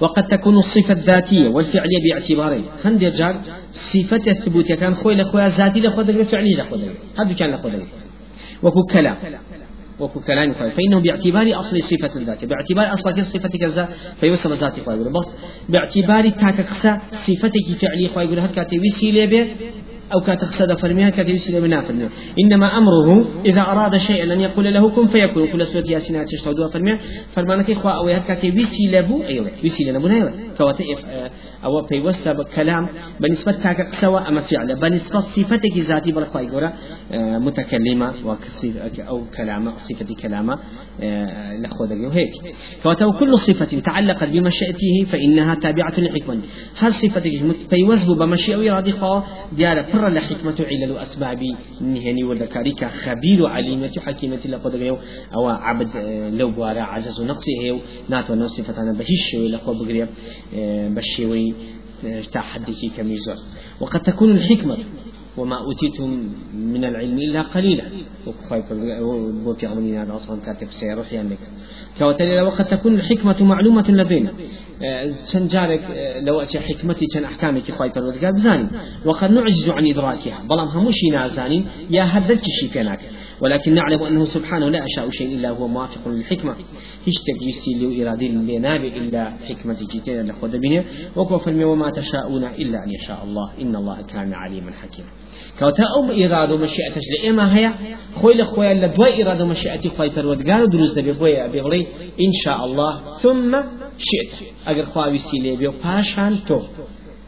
وقد 0.00 0.26
تكون 0.26 0.58
الصفة 0.58 0.92
الذاتية 0.92 1.48
والفعلية 1.48 1.98
باعتبارين 2.10 2.64
هند 2.84 3.04
جار 3.04 3.40
صفة 3.72 4.30
الثبوت 4.30 4.72
كان 4.72 4.94
خوي 4.94 5.14
لخويا 5.14 5.48
ذاتي 5.48 5.80
لخوا 5.80 6.02
دقريا 6.02 6.24
فعلي 6.24 6.54
لخوا 6.54 6.76
دقريا 6.76 6.94
هذا 7.18 7.32
كان 7.32 7.50
لخوا 7.50 7.70
دقريا 7.70 7.86
وكو 8.62 8.82
كلام 8.82 9.16
وكو 10.00 10.20
كلام 10.20 10.54
خوي 10.54 10.70
فإنه 10.70 11.00
باعتبار 11.00 11.60
أصل 11.60 11.82
صفة 11.82 12.20
الذات 12.20 12.44
باعتبار 12.44 12.92
أصل 12.92 13.26
صفة 13.26 13.48
كذا 13.48 13.88
فيوسم 14.20 14.54
ذات 14.54 14.80
خوي 14.80 14.96
بس 14.96 15.28
باعتبار 15.68 16.28
تاككسا 16.28 17.00
صفتك 17.26 17.66
فعلي 17.80 18.08
خوي 18.08 18.24
يقول 18.24 18.38
هكذا 18.38 18.66
وسيلة 18.84 19.24
به 19.24 19.46
أو 20.14 20.20
كاتقصد 20.20 20.78
فرميها 20.78 21.10
كاتيوسي 21.10 21.52
لمنا 21.52 21.80
فرميها 21.80 22.08
إنما 22.40 22.78
أمره 22.78 23.28
إذا 23.44 23.60
أراد 23.60 23.96
شيئا 23.96 24.32
أن 24.32 24.40
يقول 24.40 24.74
له 24.74 24.90
كن 24.90 25.06
فيكون. 25.06 25.52
كل 25.52 25.66
سورة 25.66 25.84
ياسين 25.90 26.26
تشتودوا 26.26 26.68
فرميها 26.68 26.98
فرمانك 27.34 27.70
إخوة 27.70 27.92
أو 27.92 28.22
كاتيوسي 28.28 28.86
لبو 28.86 29.22
أيوة. 29.22 29.50
ويسي 29.62 29.84
لنبو 29.84 30.08
أيوة 30.08 30.32
فواتئف 30.58 31.04
أو 31.64 31.82
بيوسى 31.90 32.34
كلام 32.54 32.88
بالنسبة 33.20 33.52
تاك 33.52 33.94
سواء 33.94 34.28
أما 34.28 34.40
فعل 34.40 34.74
بالنسبة 34.74 35.20
صفتك 35.20 35.78
ذاتي 35.78 36.12
بالخواي 36.12 36.46
قرى 36.46 36.72
متكلمة 37.46 38.14
أو 39.08 39.24
كلامة 39.36 39.76
صفة 39.76 40.14
كلامة 40.22 40.58
لخوذ 41.62 42.12
هيك 42.12 42.32
فواتو 42.82 43.12
كل 43.12 43.38
صفة 43.38 43.80
تعلقت 43.80 44.28
بمشيئته 44.28 45.04
فإنها 45.06 45.54
تابعة 45.54 46.00
لحكمة 46.00 46.40
هل 46.78 46.94
صفتك 46.94 47.32
فيوزب 47.70 48.18
بمشيئة 48.18 48.56
وإرادة 48.56 48.90
خوا 48.90 49.20
ديارة 49.52 49.86
بر 49.94 50.08
لحكمة 50.08 50.56
علل 50.60 50.98
أسباب 50.98 51.42
نهني 51.80 52.24
وذكاريك 52.24 52.84
خبير 52.84 53.46
عليمة 53.46 53.92
حكيمة 54.06 54.40
لقد 54.46 54.74
أو 55.34 55.48
عبد 55.48 55.88
لو 56.32 56.50
بوارا 56.50 56.82
عجز 56.82 57.22
نقصه 57.22 57.80
ناتو 58.08 58.34
نصفة 58.34 58.82
أنا 58.82 58.92
بهش 58.92 59.34
لقد 59.34 59.76
بقريب 59.76 60.08
بشيوي 60.94 61.54
تحديك 62.32 62.92
كميزر 62.96 63.36
وقد 63.80 64.00
تكون 64.00 64.30
الحكمة 64.30 64.76
وما 65.36 65.56
أوتيتم 65.58 66.28
من 66.54 66.84
العلم 66.84 67.18
إلا 67.18 67.42
قليلا. 67.42 67.84
وفي 69.46 69.66
عمرنا 69.66 70.02
هذا 70.02 70.16
أصلا 70.16 70.40
كاتب 70.40 70.68
سيروح 70.70 71.12
يعني 71.12 71.36
كوتالي 71.98 72.42
وقد 72.42 72.64
تكون 72.64 72.94
الحكمة 72.94 73.42
معلومة 73.42 73.90
لدينا 73.90 74.32
جارێک 75.54 75.82
لەوە 76.26 76.44
چه 76.52 76.58
حکمەتی 76.68 77.06
چەند 77.12 77.24
ئەحکامێکی 77.28 77.72
خی 77.78 77.90
پەروەردگار 77.94 78.32
بزانین 78.38 78.68
وقد 79.04 79.30
نعجز 79.30 79.68
عن 79.68 79.86
إدراكها. 79.86 80.38
بەڵام 80.50 80.68
هەمووشی 80.76 81.10
نازانین 81.10 81.64
یا 81.90 82.04
هەردەرکیشی 82.14 82.68
پێ 82.74 82.82
ناکەین 82.88 83.12
ولكن 83.40 83.74
نعلم 83.74 84.02
أنه 84.02 84.24
سبحانه 84.24 84.68
لا 84.68 84.84
أشاء 84.84 85.10
شيء 85.10 85.28
إلا 85.34 85.50
هو 85.50 85.68
موافق 85.68 86.08
للحكمة. 86.08 86.54
هيش 87.06 87.14
تجيسي 87.14 87.74
له 87.74 88.02
إرادي 88.02 88.28
لنابي 88.28 88.88
إلا 88.88 89.30
حكمة 89.48 89.76
جيتين 89.92 90.26
لخود 90.26 90.56
بني 90.56 90.84
وكفر 91.16 91.66
وما 91.66 91.90
تشاءون 91.90 92.44
إلا 92.44 92.84
أن 92.84 92.90
يشاء 92.90 93.24
الله. 93.24 93.50
إن 93.60 93.76
الله 93.76 94.02
كان 94.02 94.32
عليما 94.32 94.72
حكيما 94.72 95.08
كوتا 95.58 95.84
أو 95.96 96.04
إرادة 96.04 96.56
مشيئة 96.56 96.94
لإما 97.22 97.58
هي 97.58 97.72
خوي 98.14 98.34
لخويا 98.34 98.74
لدواء 98.74 99.22
إرادة 99.22 99.44
مشيئة 99.44 99.88
خوي 99.88 100.10
پروردگار 100.10 100.64
دروز 100.64 100.98
دبي 100.98 101.14
خويا 101.14 101.46
بيغلي 101.46 101.86
إن 102.20 102.32
شاء 102.44 102.64
الله. 102.64 103.18
ثم 103.18 103.60
شئت. 103.98 104.32
أجر 104.66 104.86
خواوي 104.86 105.18
سيلي 105.18 105.56
بيو 105.56 105.72
باشان 105.84 106.44
تو. 106.46 106.60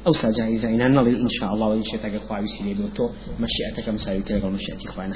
أو 0.07 0.13
ساجايزة 0.13 0.69
إن 0.69 0.81
إن 0.99 1.29
شاء 1.29 1.55
الله. 1.55 1.67
وإن 1.67 1.85
شئت 1.85 2.05
أجر 2.05 2.19
خواوي 2.19 2.49
سيلي 2.49 2.75
بيو 2.75 2.87
تو 2.97 3.09
مشيئتك 3.41 3.89
مساوي 3.89 4.23
تلقى 4.23 4.51
مشيئتي 4.51 4.89
خوانا 4.89 5.15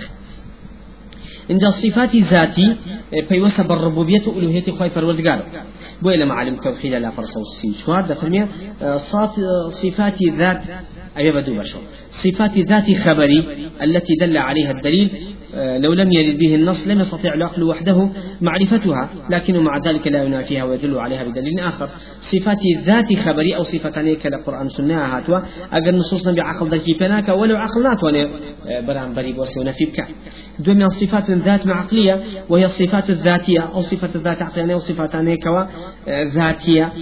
اینجا 1.50 1.70
صفات 1.70 2.16
ذاتي 2.16 2.76
بيوسا 3.30 3.62
بالربوبية 3.62 4.22
وألوهية 4.26 4.70
خواي 4.70 4.90
پروردگار. 4.90 5.42
بو 6.02 6.10
إلى 6.10 6.24
معلم 6.24 6.56
توحيد 6.56 6.94
لا 6.94 7.10
فرصة 7.10 7.40
وسي 7.40 7.74
شوار 7.84 8.00
دفرمية 8.00 8.48
صفات 9.68 10.22
ذات 10.22 10.62
أي 11.18 11.32
بدو 11.32 11.58
بشر 11.58 11.78
صفات 12.10 12.58
ذات 12.58 12.92
خبري 12.92 13.68
التي 13.82 14.14
دل 14.20 14.36
عليها 14.36 14.70
الدليل 14.70 15.33
لو 15.56 15.92
لم 15.92 16.12
يرد 16.12 16.38
به 16.38 16.54
النص 16.54 16.86
لم 16.86 17.00
يستطيع 17.00 17.34
العقل 17.34 17.62
وحده 17.62 18.08
معرفتها 18.40 19.10
لكنه 19.30 19.60
مع 19.60 19.78
ذلك 19.78 20.06
لا 20.06 20.22
ينافيها 20.22 20.64
ويدل 20.64 20.98
عليها 20.98 21.24
بدليل 21.24 21.60
آخر. 21.60 21.88
صفات 22.20 22.58
ذات 22.84 23.14
خبري 23.14 23.56
أو 23.56 23.62
صفتان 23.62 24.16
كالقرآن 24.16 24.68
سنة 24.68 25.16
هاتوا. 25.16 25.38
أجر 25.72 25.94
نصوصنا 25.94 26.32
بعقل 26.32 26.68
ذكي 26.68 26.94
فناك 26.94 27.28
ولو 27.28 27.56
عقلات 27.56 28.04
وأنا 28.04 28.28
آه، 28.66 28.80
برام 28.80 29.14
بريب 29.14 29.38
وسيونا 29.38 29.72
في 29.72 29.84
بكا 29.84 30.04
دون 30.58 30.76
من 30.76 30.88
صفات 30.88 31.30
ذات 31.30 31.68
عقلية 31.68 32.24
وهي 32.48 32.64
الصفات 32.64 33.10
الذاتية 33.10 33.60
أو 33.60 33.80
صفة 33.80 34.10
الذات 34.14 34.42
عقلية 34.42 34.74
أو 34.74 34.78
صفتان 34.78 35.34
كوا 35.34 35.60
آه، 36.08 36.24
ذاتية 36.24 36.92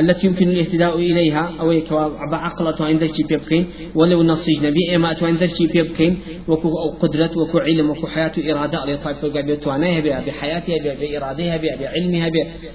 التي 0.00 0.26
يمكن 0.26 0.48
الاهتداء 0.48 0.96
إليها 0.96 1.52
أو 1.60 1.80
كوا 1.88 2.26
بعقلة 2.30 2.86
عند 2.86 3.10
بيبكين 3.28 3.66
ولو 3.94 4.22
نصيج 4.22 4.66
نبي 4.66 4.96
إما 4.96 5.16
عند 5.22 5.50
بيبكين 5.74 6.20
وكو 6.48 6.68
قدرة 7.00 7.30
وكو 7.36 7.58
علم 7.64 7.90
وكو 7.90 8.06
حياة 8.06 8.32
إرادة. 8.50 8.78
على 8.78 8.96
طيب 9.04 9.16
فوق 9.16 9.40
بيتوانيها 9.40 10.00
بها 10.00 10.20
بحياتها 10.26 10.76
بإرادتها 11.00 11.56
بها 11.56 11.76
بعلمها 11.80 12.28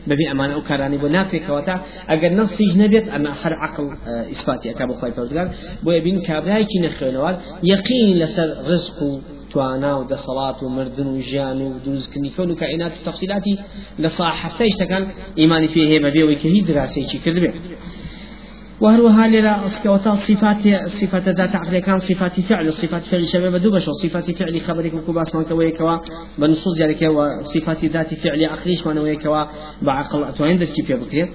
بها 0.08 0.32
أمانة 0.32 0.58
أكراني 0.58 0.98
بناكي 0.98 1.40
كواتا. 1.40 1.76
أجر 2.10 2.32
نص 2.34 2.58
نبيت 2.76 3.08
أما 3.10 3.34
حر 3.34 3.54
عقل 3.54 3.84
آه، 3.84 4.32
إثباتي 4.32 4.72
أكابو 4.72 4.94
خايف 4.94 5.16
فوق 5.16 5.48
بو 5.84 5.92
يبين 5.92 6.22
كابراي 6.22 6.64
كي 6.64 6.80
نخيلوال 6.80 7.36
يقين 7.64 8.18
لسر 8.20 8.50
رزق 8.72 9.00
توانا 9.52 9.96
و 9.98 10.08
دەسەڵات 10.08 10.64
و 10.64 10.70
مردن 10.70 11.08
و 11.08 11.22
ژیان 11.22 11.62
و 11.62 11.80
دروستکردنی 11.80 12.32
کەون 12.38 12.50
و 12.52 12.56
کائینات 12.56 12.92
و 12.92 13.12
تەفسیلاتی 13.12 13.60
لە 14.04 14.10
ساحەفتەی 14.18 14.72
شتەکان 14.76 15.04
ئیمانی 15.36 15.68
پێ 15.74 15.82
هەیە 15.90 16.02
بەبێەوەی 16.06 16.38
کە 16.42 16.48
هیچ 16.56 16.66
دراسێکی 16.66 17.18
کردبێت 17.26 17.56
وهروها 18.82 19.28
للا 19.28 19.66
أسكوتا 19.66 20.14
صفات 20.14 20.58
صفات 20.88 21.30
ذات 21.30 21.56
عقل 21.56 21.80
كان 21.80 22.00
صفات 22.00 22.40
فعل 22.40 22.74
صفات 22.74 23.02
فعل 23.02 23.28
شباب 23.28 23.56
دوبش 23.56 23.88
وصفات 23.88 24.32
فعل 24.32 24.62
خبرك 24.62 24.94
وكباس 24.94 25.36
من 25.36 25.44
كوي 25.44 25.72
كوا 25.72 25.98
بنصوص 26.38 26.78
ذلك 26.82 27.02
وصفات 27.02 27.86
ذات 27.86 28.14
فعل 28.14 28.46
عقليش 28.46 28.88
من 28.88 28.98
وي 28.98 29.16
كوا 29.16 29.44
بعقل 29.82 30.34
تو 30.34 30.44
عندك 30.44 30.68
كيف 30.68 30.90
يبقى 30.90 31.30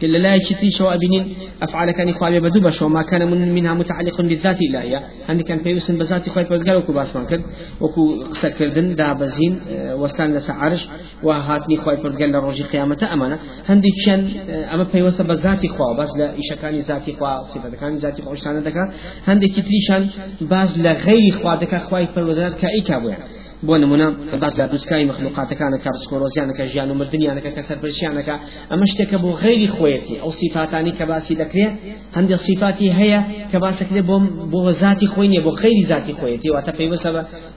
كل 0.00 0.12
لا 0.12 0.34
يشتي 0.34 0.70
شو 0.70 0.88
أبنين 0.88 1.34
أفعال 1.62 1.90
كان 1.90 2.08
إخوابي 2.08 2.40
بدوبش 2.40 2.82
وما 2.82 3.02
كان 3.02 3.30
من 3.30 3.54
منها 3.54 3.74
متعلق 3.74 4.20
بالذات 4.20 4.58
إلا 4.60 4.82
هي 4.82 5.02
عندي 5.28 5.42
كان 5.42 5.58
بيوسن 5.58 5.98
بذات 5.98 6.28
إخوابي 6.28 6.48
بدقال 6.48 6.76
وكو 6.76 6.92
باسمان 6.92 7.26
كرد. 7.26 7.42
وكو 7.80 8.22
قصة 8.30 8.48
كردن 8.48 8.94
دا 8.94 9.12
بزين 9.12 9.60
وستان 10.00 10.34
لسعرش 10.34 10.88
وهاتني 11.22 11.78
إخوابي 11.78 12.08
بدقال 12.08 12.32
لروجي 12.32 12.62
قيامة 12.62 13.08
أمانة. 13.12 13.38
عندي 13.68 13.88
كان 14.06 14.28
أما 14.74 14.86
بيوسن 14.92 15.26
بذات 15.26 15.64
إخواب 15.64 15.96
بس 15.96 16.10
لا 16.18 16.34
إشكاني 16.38 16.80
ذاتي 16.80 17.12
خوا 17.12 17.42
صفة 17.42 17.70
كان 17.80 17.96
ذاتي 17.96 18.22
خوا 18.22 18.32
اشتانه 18.32 18.60
دكا 18.60 18.92
هندي 19.26 19.48
كتريشان 19.48 20.08
باز 20.40 20.78
لغير 20.78 21.32
خوا 21.42 21.54
دكا 21.54 21.78
خواي 21.78 22.06
فرودات 22.06 22.54
كأي 22.58 22.80
كابويا. 22.80 23.18
بۆ 23.66 23.74
نمونە 23.82 24.06
باز 24.42 24.54
لە 24.60 24.64
دووسکای 24.72 25.04
مخلوقاتەکانەکە 25.10 25.88
ڕسکۆرۆزیانەکە 25.96 26.64
ژیان 26.72 26.88
و 26.90 26.94
مردیانەکە 27.00 27.50
کە 27.56 27.62
سەرپەرشیانەکە 27.68 28.34
ئەمە 28.70 28.86
شتێکە 28.90 29.18
بۆ 29.22 29.30
غیری 29.42 29.68
خۆیەتی. 29.76 30.16
ئەو 30.22 30.30
سیفاتانی 30.40 30.92
کە 30.98 31.04
باسی 31.10 31.34
دەکرێت 31.42 31.74
هەندێک 32.16 32.40
سیفاتی 32.48 32.88
هەیە 33.00 33.20
کە 33.50 33.58
باسەکرێت 33.64 34.04
بۆ 34.10 34.16
بۆ 34.52 34.60
ذاتی 34.82 35.06
خۆی 35.12 35.28
نیە 35.32 35.42
بۆ 35.46 35.52
خەیری 35.60 35.84
ذاتی 35.90 36.12
خۆیەتی. 36.18 36.48
واتە 36.54 36.72
پێیوەسە 36.78 37.10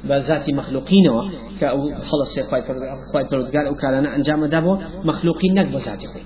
بە 0.10 0.16
ذاتی 0.28 0.52
مخلوقینەوە 0.60 1.24
کە 1.60 1.66
ئەو 1.74 1.82
خڵصی 2.08 2.42
خۆی 2.50 3.26
پەرودگار 3.30 3.66
ئەو 3.70 3.76
کارانە 3.82 4.10
ئەنجامەدا 4.14 4.60
بۆ 4.66 4.74
مخلوقی 5.10 5.50
نەک 5.58 5.68
بۆ 5.74 5.80
ذاتی 5.88 6.08
خۆی. 6.12 6.26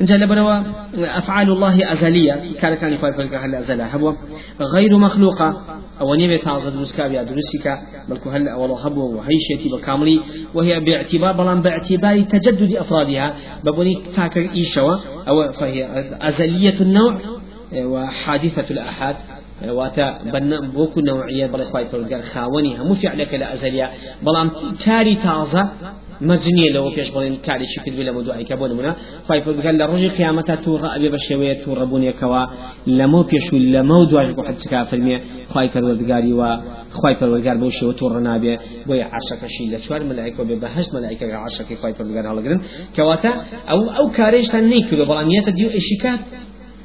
انجا 0.00 0.16
لبروا 0.16 0.62
أفعال 0.94 1.50
الله 1.50 1.92
أزلية. 1.92 2.52
كان 2.60 2.74
كان 2.74 2.92
يقول 2.92 3.14
فلك 3.14 3.34
هل 3.34 3.54
أزلها 3.54 3.96
هبوا 3.96 4.12
غير 4.60 4.98
مخلوقة. 4.98 5.62
أو 6.00 6.14
نيبه 6.14 6.36
تعظد 6.36 6.72
دروسكا 6.72 7.08
بيا 7.08 7.22
دروسك 7.22 7.78
بل 8.08 8.18
هل 8.30 8.50
والله 8.50 8.86
هبوا 8.86 9.16
وهي 9.16 9.38
شيتي 9.48 9.68
بكاملي. 9.68 10.20
وهي 10.54 10.80
باعتبار 10.80 11.32
بلان 11.32 11.62
باعتبار 11.62 12.20
تجدد 12.22 12.76
أفرادها. 12.76 13.34
ببني 13.64 14.02
تاك 14.16 14.36
ايشوا 14.36 14.96
أو 15.28 15.52
فهي 15.52 15.88
أزلية 16.22 16.80
النوع 16.80 17.20
وحادثه 17.76 18.70
الاحاد 18.70 19.16
واتا 19.68 20.18
بن 20.32 20.68
بوكو 20.68 21.00
نوعية. 21.00 21.46
بلا 21.46 21.64
خواي 21.64 21.88
فرقار 21.88 22.22
خاوني. 22.22 22.76
هم 22.76 22.94
فعلك 22.94 23.34
لا 23.34 23.54
أزليا 23.54 23.90
بلام 26.20 26.38
كاري 26.38 26.46
تازة 26.46 26.66
مزنية 26.66 26.72
لو 26.72 26.90
فيش 26.90 27.10
بلين 27.10 27.36
كاري 27.36 27.64
شكل 27.66 27.96
بلا 27.96 28.12
مدعي 28.12 28.44
كبون 28.44 28.72
منا 28.72 28.96
خواي 29.28 29.42
فرقار 29.42 29.72
لرجل 29.72 30.10
قيامتا 30.10 30.54
تورا 30.54 30.96
أبي 30.96 31.08
بشوية 31.08 31.64
تورا 31.64 31.84
بوني 31.84 32.12
كوا 32.12 32.46
لمو 32.86 33.22
فيش 33.22 33.54
لمو 33.54 34.04
دواج 34.04 34.30
بو 34.30 34.42
حد 34.42 34.58
سكا 34.58 34.84
فرمي 34.84 35.20
خواي 35.48 35.68
فرقاري 35.68 36.32
و 36.32 36.56
خواي 36.90 37.14
فرقار 37.16 37.56
بوشي 37.56 37.86
وتورا 37.86 38.20
نابي 38.20 38.58
بوي 38.86 39.02
عشاك 39.02 39.46
شي 39.48 39.76
لشوار 39.76 40.04
ملائكة 40.04 40.44
ببهش 40.44 40.94
ملائكة 40.94 41.36
عشاك 41.36 41.78
خواي 41.78 41.94
فرقار 41.94 42.32
هلا 42.32 42.60
كواتا 42.96 43.32
أو 43.70 43.90
أو 43.90 44.10
كاريش 44.10 44.48
تنيكلو 44.48 45.04
بلام 45.04 45.30
يتديو 45.30 45.68
إشيكات 45.68 46.20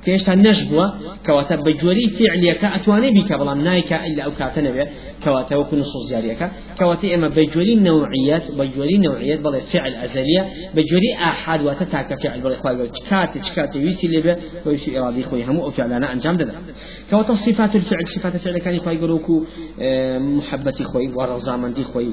تێشتا 0.06 0.34
نەشبووە 0.46 0.86
کەواتە 1.26 1.56
بە 1.66 1.72
جۆری 1.82 2.06
فعلیەکە 2.18 2.68
ئەتوانێ 2.76 3.10
بیکە 3.16 3.36
بەڵام 3.42 3.60
نایکە 3.68 3.98
ئەلا 4.04 4.22
ئەو 4.26 4.34
کاتە 4.40 4.60
نەبێت 4.68 4.90
کەواتە 5.24 5.54
وەکو 5.60 5.76
نصوص 5.82 6.04
جاریەکە. 6.12 6.48
کەواتە 6.80 7.06
ئێمە 7.12 7.30
بە 7.36 7.44
جۆری 7.54 7.76
نوعیت 7.88 8.46
بە 8.58 8.66
جۆری 8.76 8.98
نوعیت 9.06 9.40
بەڵێ 9.46 9.62
فعل 9.72 9.94
ئەزەلیە 10.02 10.44
بە 10.76 10.82
جۆری 10.90 11.12
ئاحاد 11.22 11.60
واتە 11.68 11.86
فعل 12.24 12.40
بڵێ 12.46 12.58
خوای 12.62 12.76
گەورە 12.78 12.92
کاتە 13.10 13.38
چ 13.46 13.48
کاتە 13.56 13.78
ویسی 13.86 14.08
لێبێ 14.14 14.34
ویسی 14.66 14.90
ئێرادی 14.96 15.24
خۆی 15.30 15.44
هەموو 15.48 15.64
ئەو 15.66 15.72
فعلانە 15.78 16.08
ئەنجام 16.12 16.36
دەدەن 16.42 16.56
کەواتە 17.10 17.34
صفات 17.46 17.74
الفعل 17.80 18.06
صفات 18.16 18.36
فعلەکانی 18.44 18.80
خوای 18.84 18.98
گەورە 19.02 19.14
وەکو 19.18 19.36
محبەتی 20.38 20.86
خۆی 20.92 21.08
وەڕەزامەندی 21.18 21.86
خۆی 21.92 22.10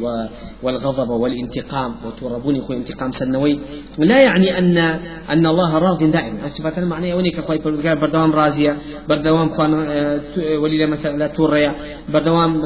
والغضب 0.62 1.10
والانتقام 1.10 1.94
وتوربوني 2.04 2.60
خو 2.60 2.72
انتقام 2.72 3.10
سنوي 3.10 3.58
لا 3.98 4.18
يعني 4.22 4.58
أن 4.58 4.78
أن 5.34 5.46
الله 5.46 5.78
راض 5.78 6.10
دائما. 6.10 6.46
الصفات 6.46 6.78
المعنية 6.78 7.14
ونيك 7.14 7.40
خوي 7.40 7.58
پروردگار 7.78 7.94
بردوام 7.94 8.32
راضية 8.32 8.76
بردوام 9.08 9.48
خوان 9.48 9.74
ولي 10.62 10.86
مثلا 10.86 11.16
لا 11.16 11.26
توريا 11.26 11.74
بردوام 12.08 12.62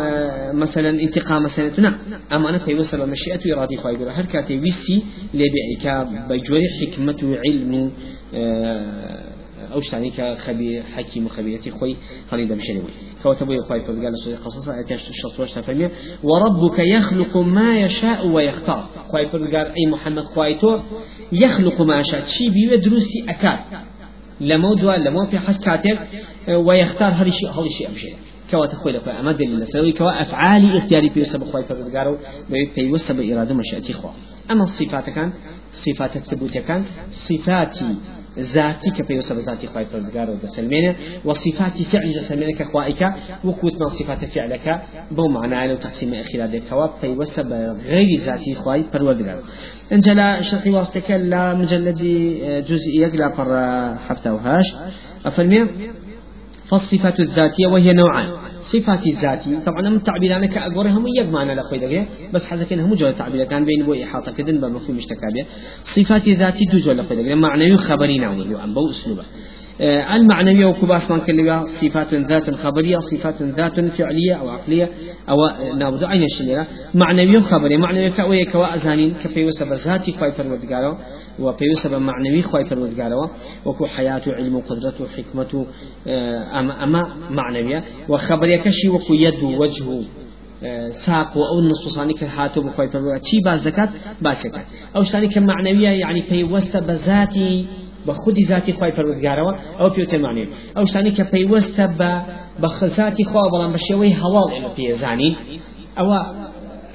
مثلا 0.52 0.90
انتقام 0.90 1.42
مثلا 1.42 1.80
نعم 1.80 1.98
أما 2.32 2.50
أنا 2.50 2.58
في 2.58 2.74
وصل 2.74 3.10
مشيئة 3.10 3.54
إرادي 3.54 3.76
خواهي 3.76 3.96
بلا 3.96 4.20
هر 4.20 4.24
كاتي 4.24 4.58
ويسي 4.58 5.04
لبعيك 5.34 6.06
بجوري 6.28 6.62
حكمة 6.80 7.16
وعلم 7.22 7.92
أو 9.72 9.80
شتاني 9.80 10.10
كخبي 10.10 10.82
حكيم 10.82 11.28
خبيرتي 11.28 11.70
خوي 11.70 11.96
خليل 12.30 12.48
بمشنوي 12.48 12.82
كوتبوا 13.22 13.54
يخوي 13.54 13.80
فقال 13.80 14.14
قصص 14.44 14.68
آياتي 14.68 14.98
شخص 14.98 15.54
تفهمي 15.54 15.88
وربك 16.22 16.78
يخلق 16.78 17.36
ما 17.36 17.80
يشاء 17.80 18.26
ويختار. 18.26 18.84
خوي 19.08 19.28
فقال 19.28 19.54
أي 19.54 19.86
محمد 19.90 20.22
خويتو 20.22 20.78
يخلق 21.32 21.82
ما 21.82 22.00
يشاء. 22.00 22.24
شي 22.24 22.50
بيو 22.50 22.98
أكاد. 23.28 23.58
لمو 24.42 24.74
دوا 24.74 24.96
لمو 24.96 25.26
في 25.26 25.38
حس 25.38 25.58
كاتب 25.58 25.98
ويختار 26.48 27.12
هذا 27.12 27.28
الشيء 27.28 27.50
هذا 27.50 27.66
الشيء 27.66 27.88
أمشي 27.88 28.12
كوا 28.50 28.66
خوي 28.66 28.92
لك 28.92 29.08
أما 29.08 29.32
دليل 29.32 29.66
سوي 29.66 29.92
كوا 29.92 30.22
أفعالي 30.22 30.78
اختياري 30.78 31.10
في 31.10 31.24
سبب 31.24 31.44
خوي 31.44 31.64
فرقارو 31.64 32.18
في 32.74 32.92
وسب 32.92 33.20
إرادة 33.20 33.54
مشيئتي 33.54 33.92
خوا. 33.92 34.10
أما 34.50 34.62
الصفات 34.62 35.10
كان 35.10 35.32
صفات 35.72 36.16
الثبوت 36.16 36.58
كان 36.58 36.84
صفاتي 37.10 37.96
ذاتي 38.38 38.90
كفيوسف 38.90 39.36
ذاتي 39.36 39.66
خواهي 39.66 39.86
فرزقار 39.86 40.30
ودسلمينه 40.30 40.94
وصفات 41.24 41.82
فعل 41.82 42.12
جسلمينه 42.12 42.58
كخوائك 42.58 43.06
وكوتنا 43.44 43.88
صفات 43.88 44.24
فعلك 44.24 44.82
بو 45.10 45.28
معنى 45.28 45.68
لو 45.68 45.76
تقسيم 45.76 46.14
أخيرا 46.14 46.46
ذلك 46.46 46.62
كواب 46.70 46.90
فيوسف 47.00 47.46
غير 47.88 48.20
ذاتي 48.20 48.54
خواهي 48.54 48.84
فرزقار 48.92 49.42
انجلا 49.92 50.42
شرقي 50.42 50.70
واسطك 50.70 51.10
لا 51.10 51.54
مجلد 51.54 51.98
جزئية 52.68 53.06
لا 53.06 53.28
فر 53.28 53.52
حفتة 54.08 54.34
وهاش 54.34 54.74
أفلمي 55.26 55.68
فالصفات 56.70 57.20
الذاتية 57.20 57.66
وهي 57.66 57.92
نوعان. 57.92 58.26
صفات 58.72 59.08
ذاتي 59.08 59.60
طبعا 59.66 59.88
من 59.88 60.02
تعبيران 60.02 60.44
كأقوره 60.46 60.88
هم 60.88 61.04
يجمعنا 61.18 61.52
لأخوي 61.52 61.78
دقيقة 61.78 62.06
بس 62.32 62.46
حزك 62.46 62.72
إنه 62.72 62.86
مجرد 62.86 63.14
تعبير 63.14 63.44
كان 63.44 63.64
بين 63.64 63.82
بو 63.86 63.94
إحاطة 63.94 64.32
كدن 64.32 64.60
بمفهوم 64.60 64.98
اشتكابية 64.98 65.46
صفات 65.84 66.28
ذاتي 66.28 66.64
دوجو 66.64 66.92
لأخوي 66.92 67.16
دقيقة 67.16 67.34
معنى 67.34 67.76
خبري 67.76 68.18
نعوني 68.18 68.60
عن 68.60 68.74
بو 68.74 68.90
أسلوبه. 68.90 69.22
آه، 69.22 69.51
المعنوية 69.80 70.66
وكباس 70.66 71.10
من 71.10 71.20
كلمة 71.20 71.64
صفات 71.64 72.14
ذات 72.14 72.50
خبرية 72.50 72.98
صفات 72.98 73.42
ذات 73.42 73.80
فعلية 73.80 74.34
أو 74.34 74.48
عقلية 74.48 74.90
أو 75.28 75.36
نابد 75.76 76.04
عين 76.04 76.22
الشليرة 76.22 76.66
معنوية 76.94 77.40
خبرية 77.40 77.76
معنوية 77.76 78.08
كأوية 78.08 78.44
كوا 78.44 78.74
أزانين 78.74 79.14
كفي 79.24 79.44
وسب 79.44 79.72
ذاتي 79.72 80.12
خواي 80.12 80.32
فرودقارو 80.32 80.96
وفي 81.38 81.70
وسب 81.70 81.94
معنوي 81.94 82.42
خواي 82.42 82.64
فرودقارو 82.64 83.30
وكو 83.64 83.86
حياة 83.86 84.22
علم 84.26 84.56
وقدرة 84.56 84.94
وحكمة 85.00 85.66
آه، 86.08 86.60
أما, 86.60 86.84
أما 86.84 87.16
معنوية. 87.30 87.84
وخبرية 88.08 88.56
كشي 88.56 88.88
وكو 88.88 89.14
يد 89.14 89.42
وجه 89.42 89.84
آه، 90.64 90.90
ساق 90.90 91.38
أو 91.38 91.58
النصوصاني 91.58 92.12
كهاتو 92.12 92.60
بخواي 92.60 92.88
فرودقارو 92.88 93.20
شي 93.24 93.40
باز 93.44 93.60
زكاة 93.60 93.88
باز 94.22 94.36
زكاة 94.36 94.64
أو 94.96 95.04
شتاني 95.04 95.28
كمعنوية 95.28 95.88
يعني 95.88 96.20
بخودی 96.20 96.92
ذاتی 97.06 97.81
خوای 98.78 98.92
پروردگارەوە 98.98 99.52
ئەو 99.80 99.88
پێوتە 99.94 100.14
معنی 100.24 100.44
ئەو 100.76 100.84
شتانی 100.90 101.12
کە 101.16 101.24
پەیوەستە 101.32 101.86
بە 101.98 102.12
بە 102.62 102.68
خزاتی 102.78 103.24
خوا 103.30 103.42
بەڵام 103.52 103.72
بە 103.74 103.80
شێوەی 103.86 104.12
هەواڵ 104.22 104.48
ئێمە 104.54 104.70
پێزانین 104.76 105.34
ئەوە 105.98 106.18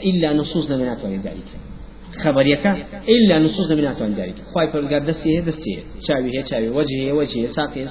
إلا 0.09 0.29
نصوص 0.33 0.65
نمناتوان 0.71 1.21
ذلك 1.27 1.49
خبريك 2.23 2.65
إلا 3.09 3.39
نصوص 3.39 3.71
نمناتوان 3.71 4.13
ذلك 4.13 4.35
خواي 4.53 4.67
پروردگار 4.67 4.99
دستی 4.99 5.29
هي 5.37 5.41
دستی 5.41 5.79
چاوی 6.07 6.37
هي 6.37 6.43
چاوی 6.43 6.67
وجهه 6.67 7.01
هي 7.01 7.11
وجهه 7.11 7.47
ساقي 7.47 7.85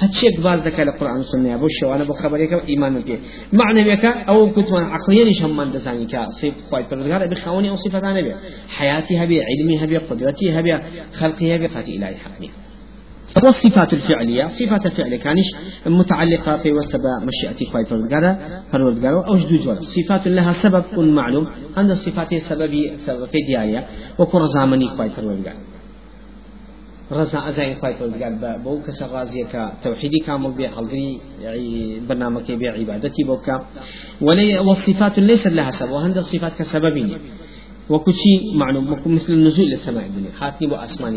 هتشيك 0.00 0.40
باز 0.40 0.60
ذكر 0.60 0.82
القرآن 0.82 1.16
والسنة 1.16 1.54
أبو 1.54 1.66
الشوانا 1.66 2.04
بو 2.04 2.12
خبريك 2.12 2.52
إيمان 2.68 2.94
بك 2.94 3.18
معنى 3.52 3.84
بك 3.84 4.04
أو 4.04 4.52
كنت 4.52 4.72
من 4.72 4.82
عقليا 4.82 5.24
نشم 5.24 5.56
من 5.56 5.72
دزاني 5.72 6.06
كصيف 6.06 6.54
خواي 6.70 6.84
پروردگار 6.84 7.30
بخواني 7.30 7.70
أو 7.70 7.76
صفة 7.76 8.12
نبي 8.12 8.34
حياتي 8.68 9.24
هبي 9.24 9.40
علمي 9.42 9.84
هبي 9.84 9.96
قدرتي 9.96 10.58
هبي 10.58 10.78
خلقي 11.12 11.56
هبي 11.56 11.68
فاتي 11.68 11.96
إلهي 11.96 12.16
حقني 12.16 12.50
والصفات 13.36 13.92
الفعلية. 13.92 14.44
صفات 14.44 14.86
الفعل 14.86 15.16
كانش 15.16 15.46
متعلقة 15.86 16.56
في 16.56 16.72
وسب 16.72 17.00
مشيئة 17.22 17.70
خواي 17.70 17.84
فرودگارا 17.84 18.36
فرودگارا 18.72 19.26
أو 19.28 19.36
جدو 19.36 19.56
جورا 19.56 19.80
صفات 19.80 20.28
لها 20.28 20.52
سبب 20.52 20.98
معلوم. 20.98 21.46
عند 21.76 21.90
الصفات 21.90 22.34
سبب 22.34 22.96
سبب 22.96 23.24
في 23.24 23.38
ديارية 23.48 23.86
وكر 24.18 24.46
زامني 24.46 24.86
خواي 24.86 25.10
فرودگار 25.10 25.56
رزا 27.12 27.48
أزاين 27.48 27.76
خواي 27.76 27.94
فرودگار 27.94 28.32
بو 28.64 28.80
كسر 28.80 29.10
رازية 29.10 29.44
كتوحيدي 29.44 30.18
كامل 30.26 30.52
بي 30.52 30.68
حلقري 30.68 31.20
برنامج 32.08 32.52
بي 32.52 32.68
عبادتي 32.68 33.22
بوكا 33.24 33.66
والصفات 34.66 35.18
ليست 35.18 35.46
لها 35.46 35.70
سبب. 35.70 35.90
وهند 35.90 36.16
الصفات 36.16 36.52
كسببين 36.58 37.18
وكشي 37.90 38.34
معلوم؟ 38.54 39.00
مثل 39.06 39.32
النزول 39.32 39.66
للسماء 39.66 40.06
الدنيا 40.06 40.32
حاتني 40.40 40.68
بو 40.68 40.74
أسمان 40.74 41.14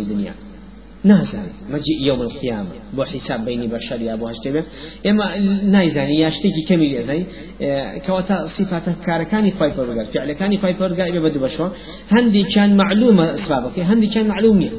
الدنيا 1.05 1.17
نازان 1.17 1.47
مجيء 1.69 2.01
يوم 2.07 2.21
القيامة 2.21 2.69
بو 2.93 3.03
حساب 3.03 3.45
بيني 3.45 3.67
بشر 3.67 4.01
يا 4.01 4.13
أبو 4.13 4.27
هشتبه 4.27 4.63
إما 5.05 5.37
نايزاني 5.63 6.19
ياشتكي 6.19 6.65
كميل 6.69 6.93
يزاني 6.93 7.25
كواتا 8.05 8.47
صفات 8.47 8.89
كاركاني 9.05 9.51
فاي 9.51 9.73
فرقال 9.73 10.05
فعل 10.05 10.31
كاني 10.31 10.57
فاي 10.57 10.73
فرقال 10.73 11.17
إبا 11.17 11.29
بدو 11.29 11.39
بشوا 11.39 11.69
هندي 12.11 12.43
كان 12.43 12.77
معلومة 12.77 13.33
أسبابك 13.33 13.79
هندي 13.79 14.07
كان 14.07 14.27
معلومية 14.27 14.71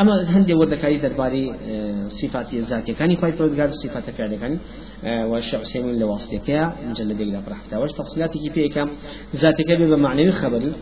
أما 0.00 0.22
هندي 0.22 0.54
ورد 0.54 0.74
كاري 0.74 0.98
درباري 0.98 1.54
صفات 2.08 2.54
الذاتية 2.54 2.92
كاني 2.92 3.16
فاي 3.16 3.32
فرقال 3.32 3.74
صفات 3.74 4.10
فعل 4.10 4.34
كاني 4.34 4.58
والشعب 5.30 5.64
سيمين 5.64 6.00
لواسطك 6.00 6.72
مجلد 6.90 7.20
إلى 7.20 7.42
فرحتها 7.46 7.78
واش 7.78 7.92
تفصيلاتي 7.92 8.38
كيف 8.38 8.78
ذاتك 9.36 9.72
بمعنى 9.72 10.32
خبري 10.32 10.72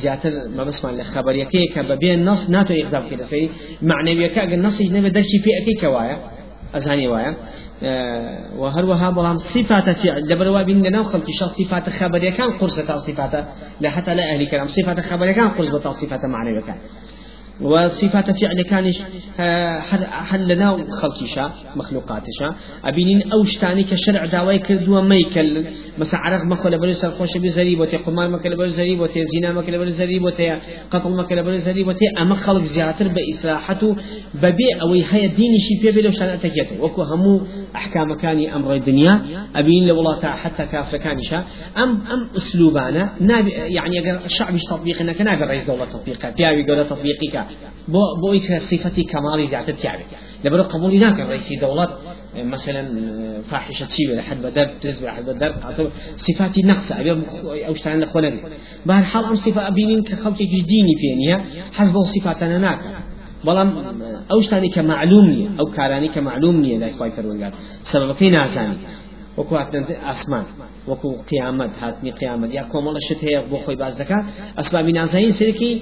زیاتر 0.00 0.32
مەبسمان 0.58 0.94
لە 1.00 1.04
خبرەکەی 1.12 1.66
کە 1.74 1.80
بەبێ 1.90 2.12
نص 2.28 2.42
ناتۆ 2.54 2.72
ئیقدام 2.78 3.04
کە 3.10 3.16
دەسەی 3.20 3.46
معنەویەکە 3.90 4.38
ئەگەر 4.44 4.60
نصیش 4.66 4.88
نەبێ 4.96 5.10
دەرکی 5.16 5.38
پێ 5.44 5.50
ئەەکەی 5.56 5.76
کەوایە 5.82 6.16
ئەزانی 6.74 7.08
وایە 7.12 7.32
وهروها 8.60 9.08
بەڵام 9.16 9.38
صفاتە 9.52 9.92
لەبەرەوە 10.30 10.62
بین 10.68 10.78
لەناو 10.86 11.04
خەڵکی 11.12 11.34
شە 11.38 11.46
صفاتە 11.58 11.90
خبرەکان 11.98 12.50
قرسە 12.60 12.82
تا 12.88 12.96
صفاتە 13.06 13.40
لە 13.82 13.88
حتا 13.94 14.12
لە 14.18 14.22
ئەهلی 14.28 14.46
کەرام 14.50 14.68
صفاتە 14.76 15.02
خبرەکان 15.10 15.48
قرس 15.56 15.70
بە 15.74 15.80
تا 15.84 15.90
صفاتە 16.00 16.26
معنەویەکان. 16.34 16.78
وصفات 17.60 18.40
فعل 18.40 18.62
كانش 18.62 18.98
هل 20.30 20.48
لنا 20.48 20.84
خلقشا 21.00 21.52
مخلوقاتشا 21.76 22.54
أبينين 22.84 23.32
أو 23.32 23.44
شتاني 23.44 23.82
كشرع 23.82 24.24
داوي 24.24 24.58
كردوا 24.58 25.00
ميكل 25.00 25.64
مثلا 25.98 26.20
عرق 26.20 26.44
مخل 26.44 26.78
بل 26.78 26.94
سر 26.94 27.10
خوش 27.10 27.36
بزريب 27.36 27.80
وتي 27.80 27.96
قمار 27.96 28.28
مكل 28.28 28.56
بل 28.56 28.68
زريب 28.68 29.00
وتي 29.00 29.24
زنا 29.26 29.52
مكل 29.52 29.78
بل 29.78 29.90
زريب 29.90 30.22
وتي 30.22 30.58
قتل 30.90 31.10
مكل 31.10 31.42
بل 31.42 31.60
زريب 31.60 31.88
وتي 31.88 32.04
أما 32.18 32.34
خلق 32.34 32.62
زياتر 32.62 33.08
بإسراحته 33.08 33.96
ببيع 34.34 34.82
أو 34.82 34.92
هي 34.92 35.28
دين 35.28 35.52
شي 35.58 35.80
في 35.82 35.90
بلو 35.90 36.10
شان 36.10 36.28
أتكيته 36.28 36.82
وكو 36.82 37.02
همو 37.02 37.40
أحكام 37.76 38.14
كاني 38.14 38.54
أمر 38.56 38.74
الدنيا 38.74 39.20
أبين 39.56 39.86
لو 39.86 40.00
الله 40.00 40.20
تعالى 40.20 40.36
حتى 40.36 40.66
كافر 40.66 40.96
كانشا 40.96 41.44
أم 41.78 41.90
أم 42.12 42.28
أسلوبانا 42.36 43.12
يعني 43.48 43.98
أجر 43.98 44.20
الشعب 44.24 44.56
تطبيق 44.70 45.00
إنك 45.00 45.20
نابي 45.20 45.44
رئيس 45.44 45.66
دولة 45.66 45.84
تطبيقها 45.84 46.30
تيابي 46.30 46.62
دولة 46.62 46.82
تطبيقك 46.82 47.47
بو 47.88 48.00
بو 48.20 48.32
إيه 48.32 48.58
صفتي 48.58 49.02
كمالي 49.12 49.48
زيادة 49.48 49.72
تيابي 49.72 50.04
لبرو 50.44 50.62
قبول 50.62 50.90
هناك 50.96 51.20
رئيس 51.20 51.48
دولة 51.60 51.88
مثلا 52.36 52.82
فاحشة 53.50 53.86
شيء 53.86 54.16
لحد 54.16 54.38
بدر 54.42 54.68
تزبر 54.80 55.06
لحد 55.06 55.24
بدر 55.24 55.50
صفاتي 56.16 56.60
نقصة 56.62 57.00
أبي 57.00 57.10
أو 57.66 57.72
اشتغل 57.72 58.00
لخونا 58.00 58.30
بهالحال 58.86 59.24
أم 59.24 59.36
صفة 59.36 59.68
أبينين 59.68 60.02
كخوتي 60.02 60.44
ديني 60.44 60.94
فينيها 61.00 61.44
حسب 61.72 61.94
صفاتنا 62.14 62.58
ناك. 62.58 62.80
بەڵام 63.46 63.70
ئەو 64.30 64.40
شتانی 64.46 64.70
کە 64.74 64.82
معلوم 64.92 65.26
نییە 65.32 65.48
ئەو 65.58 65.66
کارانی 65.76 66.08
کە 66.14 66.20
معلوم 66.28 66.56
نییە 66.64 66.78
لای 66.82 66.94
خی 68.18 68.30
نازانی 68.30 68.78
وەکو 69.38 69.54
هاتن 69.60 69.84
ئاسمان 70.08 70.44
وەکو 70.90 71.08
قیامەت 71.30 71.72
هاتنی 71.82 72.12
قیامەت. 72.20 72.50
یا 72.58 72.64
شت 73.06 73.20
هەیە 73.26 73.40
بۆ 73.50 73.58
خۆی 73.64 73.76
باز 73.82 73.94
دەکات 74.00 74.24
ئەسبابی 74.58 74.92
نازایی 74.98 75.32
سەرکی 75.40 75.72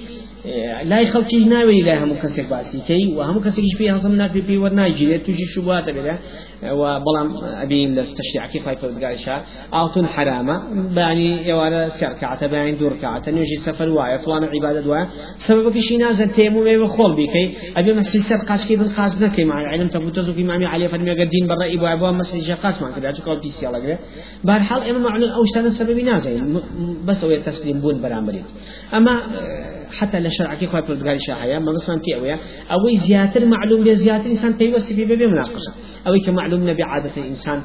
لای 0.91 1.05
خەڵکی 1.13 1.39
ناوێت 1.53 1.83
لای 1.87 1.97
هەموو 2.03 2.17
کەسێک 2.23 2.47
باسیکەی 2.53 3.05
و 3.17 3.19
هەموو 3.27 3.41
کەسێکیش 3.45 3.75
پێ 3.79 3.85
هەزم 3.95 4.13
ناکری 4.21 4.41
پێی 4.47 4.59
وەرناگیرێت 4.63 5.21
تووشی 5.25 5.47
شوباتە 5.53 5.91
بێت 5.95 6.19
و 6.79 6.83
بەڵام 7.05 7.27
ئەبین 7.61 7.89
لە 7.97 8.03
تەشریعکی 8.17 8.59
خی 8.63 8.75
پەرزگاریشا 8.81 9.35
ئاوتون 9.75 10.05
حرامە 10.15 10.55
بانی 10.97 11.31
ئێوارە 11.47 11.81
سەرکاتە 11.99 12.45
بەیان 12.53 12.75
دوورکاتە 12.81 13.29
نوێژی 13.35 13.57
سەفەر 13.65 13.89
وایە 13.97 14.17
فلانە 14.23 14.47
عیبادە 14.55 14.81
دوایە 14.85 15.05
سببکیشی 15.45 15.97
نازن 16.03 16.29
تێمو 16.37 16.59
وێ 16.65 16.75
خۆڵ 16.95 17.11
بیکەی. 17.19 17.47
ئەبێ 17.77 17.91
مەسی 17.99 18.19
سەر 18.29 18.41
قاچکی 18.49 18.75
بن 18.79 18.89
قاز 18.97 19.13
نەکەی 19.23 19.45
مع 19.51 19.57
علم 19.73 19.87
تفوت 19.93 20.17
زوکی 20.27 20.43
مامی 20.49 20.65
علی 20.73 20.87
فەرمیێگە 20.91 21.25
دین 21.33 21.45
بەڕێ 21.49 21.67
بۆ 21.81 21.87
بۆ 22.01 22.09
مەسیجە 22.19 22.55
قاسمان 22.63 22.91
کرد 22.95 23.05
چکە 23.51 23.67
پیسیاڵەگرێ 23.67 23.97
بارحال 24.47 24.81
ئێمە 24.87 25.01
معلوم 25.07 25.29
ئەو 25.35 25.43
شتانە 25.49 25.71
سببی 25.79 26.03
نازین 26.03 26.61
بەس 27.07 27.19
ئەوێ 27.23 27.37
تەسلیم 27.47 27.77
بوون 27.81 27.97
بەرامبرین 28.03 28.45
ئەمە 28.93 29.13
حتى 29.99 30.19
لشرعك 30.19 30.65
خوي 30.65 30.81
پردگاری 30.81 31.19
شاهيا 31.27 31.59
ما 31.59 31.71
مثلا 31.71 31.97
في 32.05 32.15
أويا 32.15 32.39
أوي 32.71 32.97
زياتر 32.97 33.45
معلوم 33.45 33.83
بي 33.83 33.95
زياتر 33.95 34.29
إنسان 34.29 34.53
بيوسي 34.53 34.93
بي 34.93 35.15
بي 35.15 35.27
مناقشة. 35.27 35.71
أوي 36.07 36.19
كمعلوم 36.25 36.69
نبي 36.69 36.83
عادة 36.83 37.11
الانسان 37.17 37.61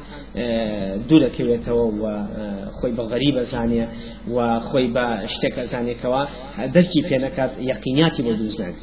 دولة 1.09 1.29
كويته 1.37 1.73
وخوي 1.73 2.91
بغريبه 2.91 3.43
زانية 3.43 3.89
وخوي 4.31 4.87
باشتك 4.87 5.59
زانية 5.71 5.95
كوا. 6.01 6.25
دركي 6.65 7.01
في 7.09 7.15
نكات 7.17 7.51
يقينياتي 7.59 8.21
بدوزنان 8.23 8.73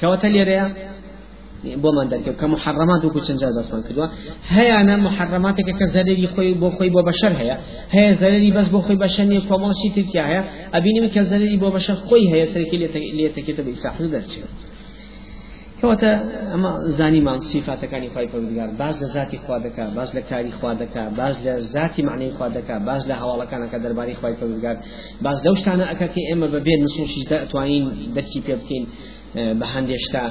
كواتل 0.00 0.36
بۆمان 1.82 2.06
دەرکەوت 2.12 2.36
کە 2.40 2.46
محرمات 2.54 3.00
وکو 3.04 3.20
چەند 3.26 3.40
دەستمان 3.58 3.82
کردووە. 3.86 4.06
هەیەە 4.54 4.78
محرماتێکە 5.06 5.74
کە 5.80 5.86
زەرری 5.94 6.26
خۆی 6.34 6.54
بۆ 6.60 6.68
خۆی 6.76 6.90
بۆ 6.94 7.00
بەشەر 7.08 7.32
هەیە. 7.40 7.56
هەیە 7.94 8.12
زەرری 8.20 8.50
بەس 8.56 8.68
بۆ 8.74 8.78
خۆی 8.86 8.98
بەشەر 9.04 9.26
نیە 9.30 9.42
کۆمەڵشی 9.50 9.88
ترکیا 9.96 10.24
هەیە. 10.30 10.42
ئەبینیم 10.74 11.04
کە 11.14 11.22
زەرری 11.30 11.58
بۆ 11.62 11.68
بەشەر 11.76 11.96
خۆی 12.06 12.26
هەیە 12.32 12.46
سەرکی 12.52 12.76
لێتەکێتە 13.18 13.62
بە 13.66 13.70
ئیساحل 13.74 14.06
دەرچێت. 14.14 14.50
کەواتە 15.80 16.12
ئەمە 16.52 16.70
زانیمان 16.98 17.38
سیفاتەکانی 17.50 18.08
خی 18.14 18.26
پەروەردگار. 18.32 18.70
باز 18.82 18.94
لە 19.02 19.08
ذاتی 19.14 19.38
خوا 19.44 19.58
دەکا 19.66 19.84
باز 19.98 20.10
لە 20.16 20.22
کاری 20.30 20.52
خوا 20.58 20.72
دەکا 20.82 21.04
باز 21.20 21.34
لە 21.44 21.52
ذاتی 21.74 22.02
معنی 22.08 22.30
خوا 22.36 22.48
دەکا 22.58 22.76
باز 22.88 23.02
لە 23.10 23.14
هەواڵەکانەکە 23.20 23.78
دەربارەی 23.84 24.16
خی 24.20 24.34
پەروەردگار. 24.40 24.76
باز 25.24 25.38
لەو 25.44 25.54
شتانە 25.60 25.84
ئەکە 25.90 26.08
کە 26.14 26.20
ئێمە 26.28 26.48
بەبێ 26.54 26.74
نسوشی 26.84 27.22
دەتوانین 27.30 27.84
دەرکی 28.16 28.40
پێ 28.46 28.54
بکەین. 28.60 28.84
بە 29.34 29.66
هەندێشتا 29.74 30.24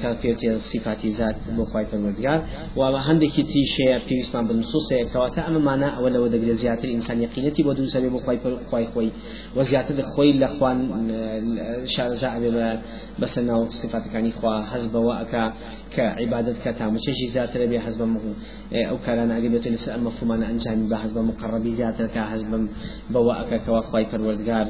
کە 0.00 0.10
پێوتێ 0.22 0.50
سیفاتی 0.70 1.10
زات 1.18 1.36
بۆ 1.56 1.64
خی 1.72 1.84
پەروەردگار 1.90 2.40
و 2.78 2.80
بە 2.94 3.00
هەندێکی 3.08 3.42
تیشەیە 3.52 3.96
پێویستمان 4.06 4.44
بە 4.48 4.54
نسوسەیە 4.60 5.04
کەواتە 5.12 5.40
ئەمەمانە 5.46 5.88
ئەوە 5.96 6.08
لەوە 6.14 6.28
دەگرێت 6.34 6.58
زیاتر 6.62 6.88
ئینسان 6.94 7.18
یقینەتی 7.26 7.62
بۆ 7.66 7.72
دووسەبێ 7.78 8.08
بۆ 8.14 8.18
خی 8.24 8.38
خی 8.70 8.86
خۆی 8.92 9.10
و 9.56 9.58
زیاتر 9.70 9.96
خۆی 10.12 10.32
لە 10.42 10.48
خوان 10.56 10.78
شارزا 11.94 12.28
ئەبێ 12.34 12.50
بەسە 13.20 13.40
ناو 13.50 13.60
سیفاتەکانی 13.80 14.32
خوا 14.38 14.54
حەز 14.72 14.84
بەوە 14.94 15.14
ئەکا 15.20 15.44
کە 15.94 16.04
عیبادت 16.20 16.56
کە 16.64 16.70
تامچەشی 16.78 17.26
زیاتر 17.34 17.60
بێ 17.70 17.78
حەز 17.86 17.96
بە 18.00 18.06
ئەو 18.90 18.98
کارانە 19.06 19.34
ئەگە 19.36 19.48
بێت 19.54 19.66
لەسەر 19.74 19.92
ئەنجامی 20.50 20.86
بە 20.92 20.96
حەز 21.02 21.12
بە 21.16 21.22
مقڕبی 21.30 21.72
زیاتر 21.78 22.06
کە 22.14 22.22
حەز 22.32 22.42
بم 22.50 22.64
بەوە 23.12 23.34
ئەکە 23.40 23.58
کەوا 23.64 23.80
خی 23.90 24.04
پەروەردگار 24.10 24.66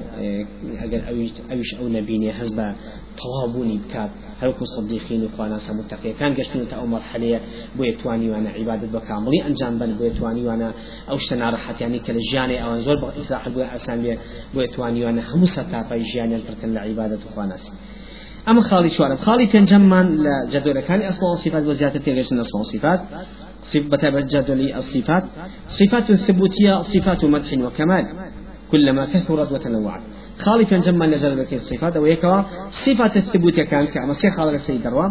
ئەگەر 0.83 1.03
ئەویش 1.09 1.71
ئەو 1.79 1.88
بە 2.59 2.67
تەوابوونی 3.42 3.78
بکات 3.78 4.11
هەرکو 4.42 4.64
صدیقین 4.76 5.22
و 5.24 5.28
خواناسە 5.37 5.70
متەقیەکان 5.78 6.33
گەشتن 6.38 6.64
تا 6.70 6.76
ئەو 6.81 6.88
مەرحەلەیە 6.94 7.38
بۆ 7.76 7.83
یتوانی 7.90 8.28
وانە 8.33 8.50
عیبادت 8.59 8.90
بە 8.94 9.00
کامڵی 9.09 9.40
ئەنجام 9.46 9.74
بن 9.81 9.90
بۆ 9.98 10.02
یتوانی 10.11 10.42
وانە 10.48 10.68
ئەو 11.09 11.18
شتە 11.22 11.35
ناڕەحەتیانی 11.42 12.00
کە 12.05 12.11
لە 12.16 12.22
ژیانی 12.31 12.57
ئەوان 12.62 12.81
زۆر 12.87 12.96
بە 13.02 13.09
ئیساح 13.18 13.44
بۆ 13.55 13.61
ئاسان 13.72 13.98
بێ 14.05 14.14
بۆ 14.55 14.61
یتوانی 14.66 15.00
وانە 15.05 15.22
هەموو 15.31 15.52
سەتاپای 15.57 16.02
ژیانیان 16.11 16.42
پڕکەن 16.46 16.70
لە 16.76 16.81
عیبادت 16.87 17.22
و 17.26 17.28
خواناسی 17.35 17.72
أما 18.50 18.62
خالي 18.68 18.90
شوارب 18.96 19.18
خالي 19.26 19.46
كان 19.46 19.64
جمان 19.64 20.07
لجدول 20.24 20.81
كان 20.81 21.00
أسماء 21.02 21.33
الصفات 21.33 21.62
وزيادة 21.70 21.98
تغيرش 22.07 22.26
أسماء 22.33 22.62
الصفات 22.66 23.00
بتابع 23.92 24.20
جدول 24.20 24.61
الصفات 24.81 25.24
صفات. 25.78 26.05
ثبوتية 26.26 26.74
صفات 26.92 27.24
مدح 27.24 27.50
وكمال 27.66 28.05
كلما 28.70 29.05
كثرت 29.12 29.52
وتنوعت. 29.52 30.02
جمع 30.81 31.07
نزل 31.07 31.37
بك 31.37 31.55
الصفات 31.55 31.97
ويكوا 31.97 32.42
صفات 32.71 33.16
الثبوت 33.16 33.61
كان 33.61 33.87
كما 33.87 34.12
سي 34.12 34.31
خالق 34.31 34.53
السيد 34.53 34.83
دروا 34.83 35.09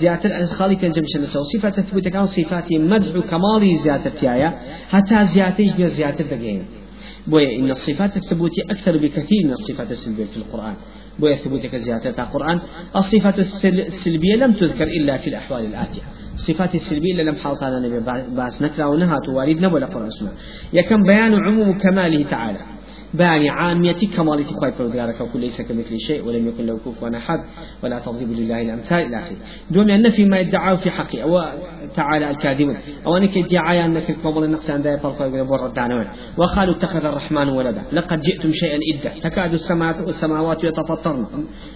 زيادة 0.00 0.46
خالي 0.46 0.76
كان 0.76 0.90
جمع 0.90 1.06
نزل 1.18 1.40
صفات 1.44 1.78
الثبوت 1.78 2.08
كان 2.08 2.26
صفات 2.26 2.72
مدح 2.72 3.26
كمال 3.30 3.78
زيادة 3.84 4.10
تيايا 4.10 4.58
حتى 4.88 5.26
زيادة 5.34 5.86
زيادة 5.86 6.24
دقين 6.24 6.64
بويا 7.26 7.58
إن 7.58 7.70
الصفات 7.70 8.16
الثبوتية 8.16 8.62
أكثر 8.70 8.98
بكثير 8.98 9.44
من 9.44 9.50
الصفات 9.50 9.90
السلبية 9.90 10.24
في 10.24 10.36
القرآن 10.36 10.74
بويا 11.18 11.36
ثبوتك 11.36 11.76
زيادة 11.76 12.22
القرآن 12.22 12.60
الصفات 12.96 13.38
السلبية 13.64 14.36
لم 14.36 14.52
تذكر 14.52 14.84
إلا 14.84 15.16
في 15.16 15.30
الأحوال 15.30 15.64
الآتية. 15.64 16.02
صفات 16.36 16.74
السلبية 16.74 17.22
لم 17.22 17.36
حاط 17.36 17.62
على 17.62 17.76
النبي 17.76 18.00
باس 18.36 18.62
نكرا 18.62 18.86
ونها 18.86 19.18
توارد 19.26 19.56
نبولا 19.60 19.86
قرآن 19.86 20.10
سنة. 20.10 20.32
يكن 20.72 21.02
بيان 21.02 21.34
عموم 21.34 21.78
كماله 21.78 22.30
تعالى 22.30 22.58
باني 23.14 23.50
عامية 23.50 23.96
كمالة 24.16 24.44
خواهي 24.44 24.72
فرودگارك 24.72 25.20
وكل 25.20 25.40
ليس 25.40 25.60
كمثل 25.62 25.98
شيء 25.98 26.26
ولم 26.26 26.48
يكن 26.48 26.66
له 26.66 26.78
كفوا 26.78 27.16
أحد 27.16 27.40
ولا 27.82 27.98
تضرب 27.98 28.30
لله 28.30 28.62
الأمثال 28.62 28.98
إلى 28.98 29.18
آخره. 29.18 29.36
دوم 29.70 29.90
أن 29.90 30.10
في 30.10 30.24
ما 30.24 30.38
يدعاه 30.38 30.74
في 30.74 30.90
حقه. 30.90 31.22
أو 31.22 31.44
تعالى 31.96 32.30
الكاذبون 32.30 32.76
أو 33.06 33.16
أنك 33.16 33.38
ادعاء 33.38 33.86
أنك 33.86 34.16
كمال 34.22 34.44
النقص 34.44 34.70
عند 34.70 34.86
يطلق 34.86 35.22
يقول 35.22 35.66
الدعنوان 35.66 36.06
وقالوا 36.36 36.74
اتخذ 36.74 37.04
الرحمن 37.04 37.48
ولدا. 37.48 37.82
لقد 37.92 38.20
جئتم 38.20 38.52
شيئا 38.52 38.78
إدا. 38.94 39.12
تكاد 39.28 39.52
السماوات 40.08 40.64
يتفطرن 40.64 41.26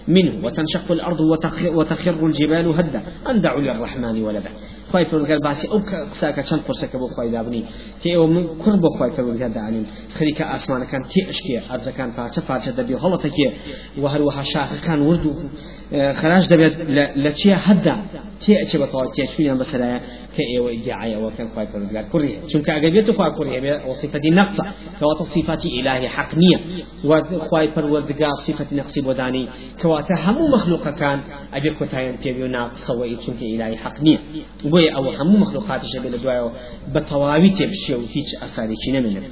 منه 0.07 0.45
وتنشق 0.45 0.91
الأرض 0.91 1.19
وتخر 1.73 2.25
الجبال 2.25 2.67
هدا. 2.67 3.01
أن 3.29 3.41
دعوا 3.41 3.61
للرحمن 3.61 4.23
ولدا. 4.23 4.49
خی 4.91 5.05
پرگەر 5.11 5.39
باسی 5.47 5.67
ئەو 5.71 5.79
قساکە 6.13 6.43
چەند 6.49 6.61
قرسەکە 6.67 6.97
بۆ 7.01 7.07
خۆی 7.15 7.29
دابنی 7.35 7.63
تێ 8.01 8.09
ئەو 8.17 8.27
من 8.35 8.43
کوڕ 8.61 8.75
بۆ 8.83 8.89
خۆی 8.97 9.11
پەروەردگار 9.15 9.51
داعلین 9.57 9.85
خەریکە 10.17 10.43
ئاسمانەکان 10.51 11.03
تێ 11.11 11.21
ئەشکێ 11.29 11.57
ئەرزەکان 11.69 12.09
پارچە 12.17 12.41
پارچە 12.47 12.71
دەبێ 12.79 12.95
هەڵەتەکێ 13.03 13.49
و 14.01 14.03
هەروەها 14.13 14.43
شاخەکان 14.53 14.99
ورد 15.07 15.25
و 15.25 15.33
خراج 16.19 16.43
دەبێت 16.53 16.75
لە 17.23 17.31
چیە 17.39 17.57
هەددا 17.67 17.95
تێ 18.41 18.53
ئەچێ 18.61 18.77
بەتەوا 18.81 19.05
تێچویان 19.15 19.57
بەسەرایە 19.61 19.99
کە 20.35 20.43
ئێوە 20.51 20.69
ئیدعایەوە 20.75 21.29
کەن 21.37 21.47
خی 21.53 21.67
پەروەردگار 21.71 22.05
کوڕی 22.11 22.33
چونکە 22.51 22.69
ئەگەر 22.75 22.91
بێت 22.95 23.09
خوا 23.17 23.27
کوڕی 23.37 23.59
بێ 23.63 23.73
ئەو 23.85 23.93
صفەتی 24.01 24.31
نەقصە 24.39 24.63
کەواتە 24.99 25.23
صفاتی 25.35 25.69
ئیلاهی 25.75 26.07
حق 26.15 26.31
نییە 26.41 26.59
خی 27.47 27.67
پەروەردگار 27.75 28.35
صفەتی 28.45 28.73
نەقصی 28.79 29.01
بۆ 29.05 29.13
دانی 29.19 29.45
کەواتە 29.81 30.15
هەموو 30.25 30.51
مەخلوقەکان 30.55 31.19
ئەبێ 31.55 31.71
کۆتایان 31.79 32.15
پێبێ 32.23 32.41
و 32.47 32.49
ناقصەوەی 32.57 33.15
چونکە 33.23 33.45
ئیلاهی 33.51 33.77
حق 33.83 33.97
نییە 34.05 34.19
بۆیە 34.71 34.91
ئەوە 34.95 35.11
هەموو 35.19 35.37
مەخلوقاتیش 35.43 35.93
بێ 36.03 36.09
لە 36.15 36.19
دوایەوە 36.23 36.51
بە 36.93 37.01
تەواوی 37.09 37.51
تێبشێ 37.57 37.95
و 38.01 38.05
هیچ 38.15 38.29
ئەسارێکی 38.41 38.91
نەمێنێت 38.95 39.27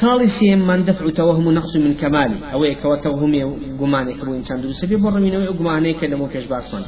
خالص 0.00 0.42
من 0.42 0.84
دفع 0.84 1.10
توهم 1.10 1.54
نقص 1.54 1.76
من 1.76 1.94
كمالي 1.94 2.52
أو 2.52 2.64
يكوى 2.64 2.96
توهم 2.96 3.56
قمانك 3.80 4.20
أبو 4.20 4.34
إنسان 4.34 4.62
دروس 4.62 4.84
بي 4.84 4.96
برمين 4.96 5.34
أو 5.34 5.52
قمانك 5.52 6.04
لمو 6.04 6.28
كيش 6.28 6.44
باسمان 6.44 6.82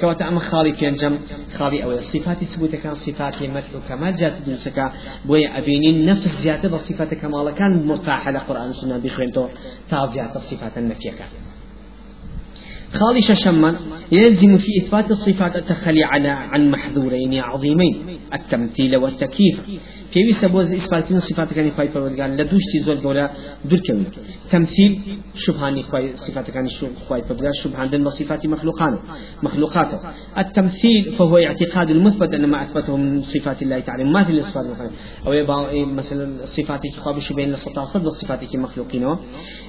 كواتا 0.00 0.28
أما 0.28 0.40
خالي 0.40 0.72
في 0.72 0.90
جم 0.90 1.18
خالي 1.54 1.84
أو 1.84 2.00
صفات 2.00 2.44
ثبوت 2.44 2.74
كان 2.76 2.94
صفات 2.94 3.42
مدح 3.42 3.68
وكمال 3.74 4.16
جات 4.16 4.32
دروسك 4.46 4.92
بويا 5.24 5.58
أبينين 5.58 6.06
نفس 6.06 6.42
زيادة 6.42 6.68
بصفات 6.68 7.14
كمال 7.14 7.50
كان 7.50 7.86
مرتاحة 7.86 8.30
لقرآن 8.30 8.70
السنة 8.70 8.98
بخوين 8.98 9.32
تو 9.32 9.48
تا 9.90 10.06
زيادة 10.06 10.36
الصفات 10.36 10.78
النفية 10.78 11.12
خالي 12.92 13.22
ششما 13.22 13.76
يلزم 14.12 14.58
في 14.58 14.78
إثبات 14.78 15.10
الصفات 15.10 15.56
التخلي 15.56 16.04
على 16.04 16.28
عن 16.28 16.70
محذورين 16.70 17.34
عظيمين 17.34 18.18
التمثيل 18.34 18.96
والتكييف 18.96 19.60
پێویستە 20.12 20.46
بۆ 20.52 20.60
ئیسپاتین 20.78 21.20
صفاتەکانی 21.28 21.72
خی 21.76 21.88
پەروەردگار 21.94 22.30
لە 22.38 22.44
دوشتی 22.52 22.78
زۆر 22.86 22.98
گەورە 23.04 23.26
دوورکەون 23.70 24.06
تمثيل 24.54 24.92
شبهاني 25.44 25.82
خی 25.90 26.04
صفاتەکانی 26.26 26.70
خی 27.08 27.20
پەروەردگار 27.26 27.54
شبهاندن 27.62 28.04
بصفات 28.04 28.46
مخلوقان 28.54 28.98
مخلوقاته 29.42 29.98
التمثيل 30.36 31.12
فهو 31.18 31.36
اعتقاد 31.36 31.90
المثبت 31.90 32.34
أن 32.34 32.44
ما 32.46 32.62
أثبته 32.62 32.96
من 32.96 33.22
صفات 33.22 33.62
الله 33.62 33.80
تعالى. 33.80 34.04
ما 34.04 34.24
في 34.24 34.32
الصفات 34.32 34.64
المخلوقين 34.64 34.96
أو 35.26 35.32
يبقى 35.32 35.86
مثلا 35.86 36.44
صفاتك 36.44 36.92
خابش 37.04 37.32
بين 37.32 37.50
السطع 37.54 37.84
صد 37.84 38.08
صفاتك 38.08 38.56
مخلوقين. 38.56 39.16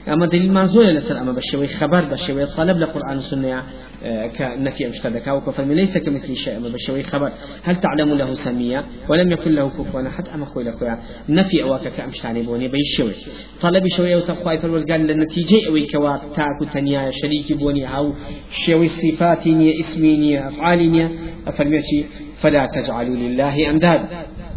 أما 0.07 0.25
دليل 0.25 0.51
ما 0.51 0.65
زول 0.65 0.87
لسر 0.87 1.19
أما 1.21 1.31
بشوي 1.31 1.67
خبر 1.67 2.01
بشوي 2.05 2.45
طلب 2.45 2.77
لقرآن 2.77 3.17
السنة 3.17 3.63
آه، 4.03 4.27
كنفي 4.27 4.87
أمشتدك 4.87 5.27
وكفر 5.27 5.63
ليس 5.63 5.97
كمثل 5.97 6.35
شيء 6.35 6.57
أما 6.57 6.69
بشوي 6.69 7.03
خبر. 7.03 7.31
هل 7.63 7.75
تعلم 7.75 8.13
له 8.13 8.33
سمية؟ 8.33 8.85
ولم 9.09 9.31
يكن 9.31 9.51
له 9.51 9.69
كفوا 9.69 10.01
أما 10.33 10.45
خوي 10.45 10.63
لخويا 10.63 10.99
نفي 11.29 11.63
أواك 11.63 11.87
كأمشتاني 11.97 12.41
بوني 12.41 12.67
بيشوي 12.67 13.13
طلب 13.61 13.83
شوي 13.87 14.15
وتقوى 14.15 14.57
قال 14.89 15.01
للنتيجة 15.01 15.67
أوي 15.67 15.85
كوا 15.85 16.17
تاكو 16.35 16.65
تنيا 16.73 17.11
شريك 17.11 17.53
بوني 17.53 17.97
أو 17.97 18.13
شوي 18.51 18.87
صفاتي 18.87 19.79
اسمي 19.79 20.47
أفعالي 20.47 21.09
أفرميتي 21.47 22.05
فلا 22.41 22.65
تجعلوا 22.65 23.15
لله 23.15 23.69
أمداد 23.69 24.01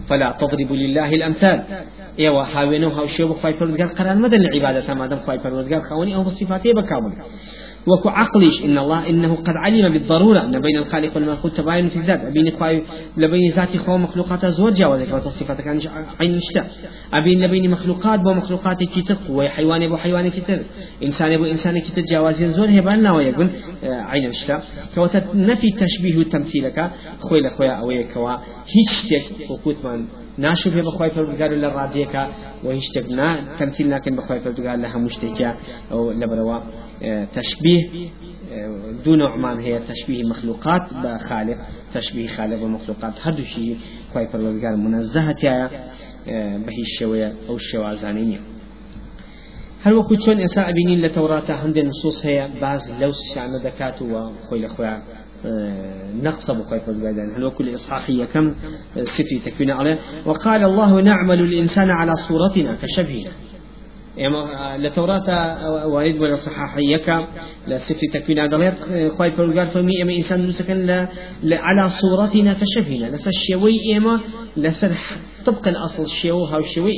فلا 0.08 0.36
تضربوا 0.40 0.76
لله 0.76 1.08
الأمثال. 1.14 1.62
ايوا 2.18 2.42
هاوينو 2.42 2.88
هاو 2.88 3.06
شيو 3.06 3.28
بخواي 3.28 3.52
پروردگار 3.52 3.86
قرار 3.98 4.16
مدن 4.16 4.40
العبادة 4.40 4.94
ما 4.94 5.06
دام 5.06 5.18
خواي 5.18 5.38
پروردگار 5.38 5.80
خواني 5.88 6.14
أو 6.14 6.22
بصفاته 6.22 6.72
بكامل 6.72 7.12
وكو 7.86 8.08
عقليش 8.08 8.64
إن 8.64 8.78
الله 8.78 9.08
إنه 9.08 9.34
قد 9.34 9.56
علم 9.56 9.92
بالضرورة. 9.92 10.44
أن 10.44 10.60
بين 10.60 10.76
الخالق 10.76 11.16
والمخلوق 11.16 11.54
تباين 11.54 11.88
في 11.88 11.96
الذات. 11.96 12.20
أبين 12.24 12.50
خواي 12.58 12.82
لبين 13.16 13.52
ذات 13.52 13.76
خوا 13.76 13.96
مخلوقات 13.96 14.46
زور 14.46 14.70
جاوزك. 14.70 15.14
وتصفات 15.14 15.60
كان 15.60 15.80
عين 16.20 16.34
الشتاء 16.34 16.70
أبين 17.12 17.44
لبين 17.44 17.70
مخلوقات 17.70 18.20
بو 18.20 18.34
مخلوقات 18.34 18.84
كتر 18.84 19.16
وحيوان 19.30 19.88
بو 19.88 19.96
حيوان 19.96 20.28
كتر 20.28 20.62
إنسان 21.02 21.36
بو 21.36 21.44
إنسان 21.44 21.78
كتر 21.78 22.02
جوازين 22.02 22.50
زور 22.50 22.68
هبالنا 22.68 23.12
ويقول 23.12 23.50
آه، 23.84 24.00
عين 24.00 24.26
الشتاء 24.26 24.64
كوتا 24.94 25.26
نفي 25.34 25.70
تشبيه 25.70 26.22
تمثيلك. 26.22 26.90
خوي 27.20 27.40
لخويا 27.40 27.72
أوي 27.72 28.04
كوا. 28.04 28.36
هيش 28.74 29.02
تك 29.10 29.50
وقوت 29.50 29.76
من 29.84 30.21
ناشر 30.38 30.70
هێ 30.76 30.82
بەخوای 30.88 31.10
پەردگار 31.16 31.50
لە 31.64 31.68
ڕادیەکە 31.76 32.24
و 32.64 32.66
هیچ 32.78 32.84
شتێک 32.90 33.06
نا 33.18 33.28
تەمثیل 33.58 33.86
ناکەن 33.94 34.14
بەخوای 34.18 34.40
پەردگار 34.44 34.76
لە 34.84 34.88
هەموو 34.94 35.14
شتێکە 35.16 35.50
ئەو 35.90 36.02
لەبەرەوە 36.20 36.58
تشبیه 37.36 37.80
دو 39.04 39.12
نوعمان 39.16 39.58
هەیە 39.64 39.80
تشبیه 39.90 40.24
مخلوقات 40.32 40.84
بە 41.02 41.12
خالق 41.28 41.58
تشبیه 41.94 42.28
خالق 42.36 42.58
بە 42.62 42.68
مخلوقات. 42.76 43.14
هەردووشی 43.24 43.76
خوای 44.12 44.26
پەروەردگار 44.32 44.74
منەزەهەتیایە 44.84 45.68
بە 46.64 46.70
هیچ 46.78 46.90
شێوەیە 46.98 47.28
ئەو 47.48 47.56
شێوازانەی 47.68 48.26
نییە. 48.30 48.42
هەروەکو 49.84 50.14
چۆن 50.24 50.38
ئێستا 50.44 50.62
ئەبینین 50.68 51.00
لە 51.04 51.10
تەوراتە 51.16 51.54
هەندێک 51.62 51.84
نسوس 51.90 52.18
هەیە 52.28 52.44
باز 52.62 52.82
لەو 53.00 53.12
شانە 53.32 53.58
دەکات 53.66 53.96
و 54.02 54.14
خۆی 54.46 54.60
لە 54.64 54.68
خۆیان. 54.74 55.00
نقص 56.22 56.50
بخير 56.50 56.82
البدن 56.88 57.34
هل 57.36 57.44
وكل 57.44 57.74
إصحاحية 57.74 58.24
كم 58.24 58.54
سفي 58.94 59.38
تكوين 59.44 59.70
عليه. 59.70 59.98
وقال 60.26 60.64
الله 60.64 61.00
نعمل 61.00 61.40
الإنسان 61.40 61.90
على 61.90 62.12
صورتنا 62.14 62.76
كشبهنا. 62.82 63.30
اما 64.26 64.76
لتوراة 64.78 65.86
وارد 65.86 66.20
ولا 66.20 66.34
صحاحية 66.34 66.96
كم 66.96 67.26
لسفي 67.68 68.06
تكوين 68.06 68.38
عدليات 68.38 68.74
خواي 69.16 69.30
فرقار 69.32 69.66
فمي 69.66 70.02
إما 70.02 70.16
إنسان 70.16 70.46
نسكن 70.46 71.06
على 71.44 71.90
صورتنا 71.90 72.52
كشبهنا. 72.54 73.06
لسا 73.06 73.30
الشيوي 73.30 73.96
إما 73.96 74.20
لسا 74.56 74.94
طبقا 75.46 75.70
الأصل 75.70 76.02
الشيو 76.02 76.44
هاو 76.44 76.60
الشيوي 76.60 76.92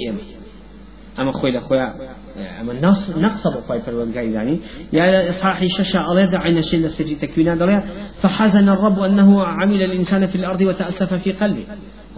اما 1.18 1.32
خوي 1.32 1.50
لخويا 1.50 1.94
اما 2.60 2.72
نص 2.82 3.10
نقص 3.16 3.46
بخواي 3.46 3.80
فرقار 3.80 4.08
يعني 4.16 4.60
يا 4.92 5.28
اصحاحي 5.28 5.68
ششا 5.68 5.98
عليه 5.98 6.30
عين 6.38 6.56
الشيء 6.58 6.80
لسفي 6.80 7.14
تكوين 7.14 7.48
عدليات 7.48 7.84
فحزن 8.22 8.68
الرب 8.68 8.98
انه 8.98 9.44
عمل 9.44 9.82
الانسان 9.82 10.26
في 10.26 10.36
الأرض 10.36 10.60
وتأسف 10.60 11.14
في 11.14 11.32
قلبه. 11.32 11.64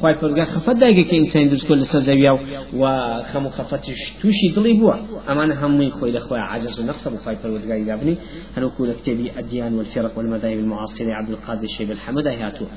خواهی 0.00 0.14
پرگار 0.14 0.44
خفت 0.44 0.80
دایگه 0.80 1.04
که 1.04 1.16
انسان 1.16 1.48
درست 1.48 1.66
کل 1.66 1.78
لسر 1.78 1.98
زویا 1.98 2.38
و 2.80 2.86
خمو 3.22 3.48
خفتش 3.48 4.12
توشی 4.22 4.52
دلی 4.56 4.74
بوا 4.74 4.94
أمان 5.28 5.52
هموی 5.52 5.90
خوی 5.90 6.10
لخواه 6.10 6.40
عجز 6.40 6.80
و 6.80 6.82
نقص 6.82 7.08
بخواهی 7.08 7.38
پرگار 7.38 7.84
دابني 7.84 8.18
هنو 8.56 8.70
كون 8.70 8.92
كتابي 8.92 9.30
الديان 9.38 9.74
والفرق 9.74 10.18
والمذاهب 10.18 10.58
المعاصرة 10.58 11.14
عبد 11.14 11.30
القادر 11.30 11.62
الشيب 11.62 11.90
الحمد 11.90 12.26
هاتوها 12.26 12.70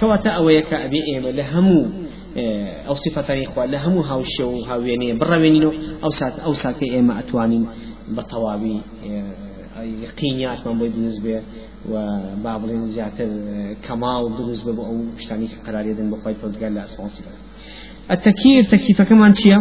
كواتا 0.00 0.30
اويك 0.30 0.72
ابي 0.72 1.00
ايما 1.14 1.28
لهمو 1.28 1.90
أو 2.88 2.94
صفتان 2.94 3.42
اخوة 3.42 3.64
لهمو 3.64 4.00
هاوشي 4.00 4.42
وهاويني 4.42 5.12
بروينينو 5.12 5.72
أو 6.04 6.10
سات 6.10 6.38
أو 6.38 6.52
ساكي 6.52 6.94
ايما 6.94 7.18
اتوانين 7.18 7.66
بطوابي 8.08 8.80
يقينيات 9.80 10.66
من 10.66 10.78
بوي 11.22 11.40
بالنسبة 11.88 12.32
وبابلين 12.40 12.90
زياتر 12.90 13.28
كمال 13.88 14.32
بالنسبة 14.38 14.86
أو 14.86 15.04
شتاني 15.18 15.48
قرار 15.66 15.86
يدن 15.86 16.10
بخواي 16.10 16.34
فردقال 16.34 16.74
لأسمان 16.74 17.08
صفات 17.08 17.34
التكييف 18.10 18.70
تكييف 18.70 19.02
كمان 19.02 19.34
شيء 19.34 19.58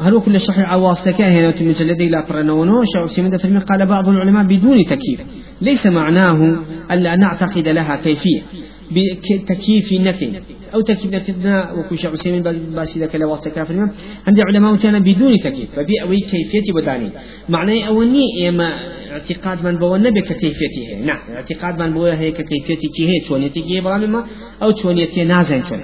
هل 0.00 0.14
هو 0.14 0.20
كل 0.20 0.40
صحيح 0.40 0.68
عواصتك 0.68 1.20
هنا 1.20 1.50
في 1.50 1.68
مجلدي 1.68 2.08
لا 2.08 2.26
برنونو 2.28 2.84
شعر 2.94 3.06
سيمن 3.06 3.38
فرمي 3.38 3.58
قال 3.58 3.86
بعض 3.86 4.08
العلماء 4.08 4.44
بدون 4.44 4.84
تكييف 4.84 5.20
ليس 5.60 5.86
معناه 5.86 6.56
ألا 6.90 7.16
نعتقد 7.16 7.68
لها 7.68 7.96
كيفية. 7.96 8.42
بتكييف 8.90 9.92
نفي 9.92 10.40
أو 10.74 10.80
تكييف 10.80 11.14
نفينا 11.14 11.72
وكوش 11.72 12.06
عسيمين 12.06 12.42
باسي 12.42 12.98
ذاك 13.00 13.16
لواسطة 13.16 13.50
كافر 13.50 13.88
عند 14.26 14.40
علماء 14.40 14.76
كان 14.76 14.98
بدون 14.98 15.38
تكييف. 15.38 15.70
فبي 15.76 16.02
أوي 16.02 16.16
كيفية 16.16 16.72
بداني. 16.72 17.10
معناه 17.48 17.84
أولي 17.84 18.48
إما 18.48 18.78
اعتقاد 19.10 19.64
من 19.64 19.78
بو 19.78 19.96
نبي 19.96 20.20
ككيفيته. 20.20 20.82
هي 20.88 21.04
نعم 21.04 21.18
اعتقاد 21.30 21.82
من 21.82 21.94
بو 21.94 22.04
هي 22.04 22.30
ككيفيته 22.30 23.04
هي 23.10 23.20
شونيتي 23.28 23.60
هي 23.70 23.80
ما 23.80 24.26
أو 24.62 24.74
شونيتي 24.74 25.24
نازن 25.24 25.62
شون 25.68 25.80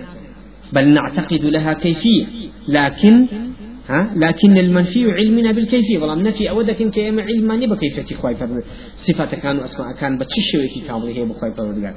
بل 0.73 0.89
نعتقد 0.89 1.45
لها 1.45 1.73
كيفية. 1.73 2.25
لكن 2.69 3.27
ها 3.89 4.11
لكن 4.17 4.59
المنفي 4.59 5.11
علمنا 5.11 5.53
بالكيفية. 5.53 5.99
والله 5.99 6.15
نفي 6.15 6.51
أودك 6.51 6.83
إنك 6.83 6.99
إما 6.99 7.23
علم 7.23 7.47
ما 7.47 7.57
نبى 7.57 7.77
كيفية 7.77 8.17
خواي 8.17 8.37
صفات 8.97 9.35
كانوا 9.35 9.65
أسماء 9.65 9.93
كان 10.01 10.19
بتششوا 10.19 10.67
كي 10.75 10.81
كامل 10.89 11.07
هي 11.07 11.25
بخواي 11.25 11.53
فرد 11.53 11.95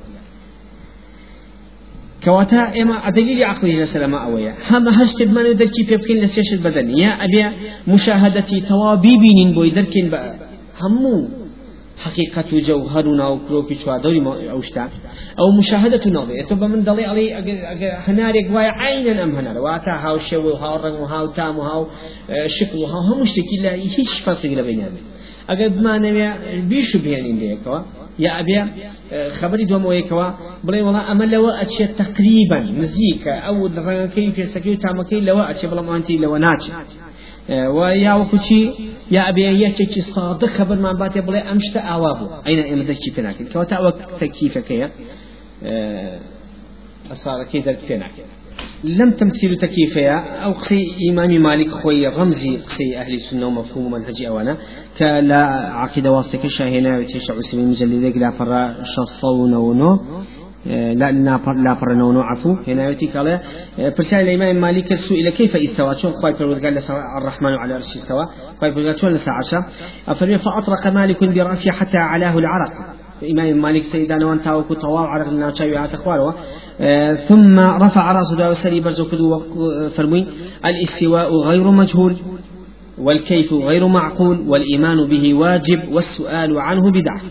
كواتا 2.24 2.82
إما 2.82 3.08
أدليل 3.08 3.44
عقلي 3.44 3.82
لسلام 3.82 4.16
أويا 4.16 4.56
هم 4.70 4.88
هشت 4.88 5.24
بمن 5.24 5.56
دركي 5.56 5.84
بيبكين 5.90 6.18
لسيش 6.18 6.54
البدن 6.54 6.98
يا 6.98 7.12
أبي 7.26 7.56
مشاهدتي 7.88 8.62
توابيبين 8.62 9.54
بوي 9.54 9.70
دركين 9.70 10.12
همو 10.82 11.28
حقيقة 12.04 12.46
جوهرنا 12.52 13.28
وكروكي 13.28 13.76
شو 13.76 13.98
دوري 13.98 14.52
أوشتا. 14.52 14.90
أو 15.40 15.58
مشاهدة 15.58 16.12
نظر 16.12 16.36
يتوب 16.36 16.64
من 16.64 16.84
دلي 16.84 17.06
علي 17.06 17.34
هنارك 18.08 18.48
واي 18.52 18.66
عينا 18.66 19.24
أم 19.24 19.36
هنار. 19.36 19.58
واتا 19.58 19.92
هاو 19.92 20.18
شو 20.20 20.50
وهاو 20.50 20.76
رنگ 20.76 21.02
وهاو 21.02 21.28
تام 21.28 21.58
وهاو 21.58 21.88
شكل 22.48 22.78
وهاو 22.78 23.02
هم 23.02 23.22
مشتكي 23.22 23.58
لا 23.64 23.74
هيش 23.74 24.20
فاصل 24.26 24.56
بينهم 24.56 24.92
أجد 25.50 25.82
ما 25.82 25.98
نبي 25.98 26.62
بيشو 26.62 27.00
بيان 27.00 27.26
إنديكوا 27.26 27.80
يا 28.20 28.40
أبي 28.40 28.66
خبري 29.32 29.66
دوم 29.66 29.86
ويكوا. 29.86 30.30
بلي 30.64 30.82
والله 30.82 31.12
أما 31.12 31.24
لو 31.24 31.50
أشي 31.50 31.88
تقريبا 31.88 32.60
نزيكا 32.60 33.36
أو 33.40 33.70
كيف 34.16 34.38
يسكيو 34.40 34.76
تامكي 34.76 35.20
لو 35.20 35.40
أشي 35.40 35.68
بلا 35.68 35.82
ما 35.82 35.96
أنتي 35.96 36.18
لو 36.18 36.38
ناتش. 36.38 36.72
ويا 37.50 38.14
وكشي 38.14 38.70
يا 39.12 39.30
أبي 39.30 39.62
يحكي 39.62 40.02
صادق 40.02 40.48
خبر 40.48 40.76
ما 40.76 40.92
باتي 40.92 41.22
بلي 41.22 41.40
أمشت 41.52 41.78
أوابو. 41.78 42.28
أين 42.48 42.60
إمدشي 42.74 43.12
فيناك 43.16 43.44
كوتا 43.54 43.80
وقت 43.80 44.02
تكييفك 44.20 44.72
يا. 44.72 44.92
أصار 47.12 47.44
كيدر 47.44 47.74
فيناك 47.88 48.12
لم 48.84 49.12
تمثيل 49.12 49.58
تكييفيا 49.58 50.44
أو 50.44 50.52
قصي 50.52 50.88
إمام 51.12 51.42
مالك 51.42 51.70
خوي 51.70 52.08
رمزي 52.08 52.58
قصي 52.58 52.98
أهل 52.98 53.14
السنة 53.14 53.48
ومفهوم 53.48 53.92
منهجي 53.92 54.28
أوانا 54.28 54.58
كلا 54.98 55.44
عقيدة 55.74 56.12
واسطة 56.12 56.48
شاهنا 56.48 56.98
وتشع 56.98 57.34
عسلمي 57.38 57.66
مجلدك 57.66 58.18
لا 58.18 58.32
فرا 58.32 58.76
شصون 58.84 59.54
ونو 59.54 60.00
لا 60.66 61.12
لا 61.12 61.80
برنونو 61.82 62.22
عفو. 62.22 62.56
هنا 62.68 62.90
يأتي 62.90 63.08
قال 63.08 63.40
برسال 63.78 64.20
الإمام 64.20 64.62
مالك 64.62 64.96
سئل 64.96 65.30
كيف 65.30 65.56
استوى؟ 65.56 65.96
شو 65.96 66.12
خواي 66.12 66.34
قال 66.34 66.78
الرحمن 67.18 67.54
على 67.54 67.74
عرش 67.74 67.96
استوى؟ 67.96 68.26
خواي 68.60 68.72
قال 68.72 69.00
شو 69.00 69.08
لسا 69.08 69.32
عشا 69.32 69.66
فأطرق 70.38 70.88
مالك 70.88 71.24
برأسه 71.24 71.72
حتى 71.72 71.98
علاه 71.98 72.38
العرق. 72.38 72.74
إمام 73.32 73.62
مالك 73.62 73.84
سيدان 73.84 74.24
وان 74.24 74.42
تاوكو 74.42 74.74
طوال 74.74 75.08
عرق 75.08 75.30
لنا 75.30 75.54
شاوي 75.54 75.78
هات 75.78 75.96
ثم 77.28 77.60
رفع 77.60 78.12
رأسه 78.12 78.36
دا 78.38 78.50
وسري 78.50 78.80
برزو 78.80 79.06
كدو 79.06 79.40
فرمي 79.90 80.28
الإستواء 80.66 81.36
غير 81.36 81.72
مجهول 81.72 82.16
والكيف 82.98 83.54
غير 83.54 83.88
معقول 83.88 84.40
والإيمان 84.48 85.10
به 85.10 85.34
واجب 85.34 85.80
والسؤال 85.92 86.60
عنه 86.60 86.92
بدعة. 86.92 87.22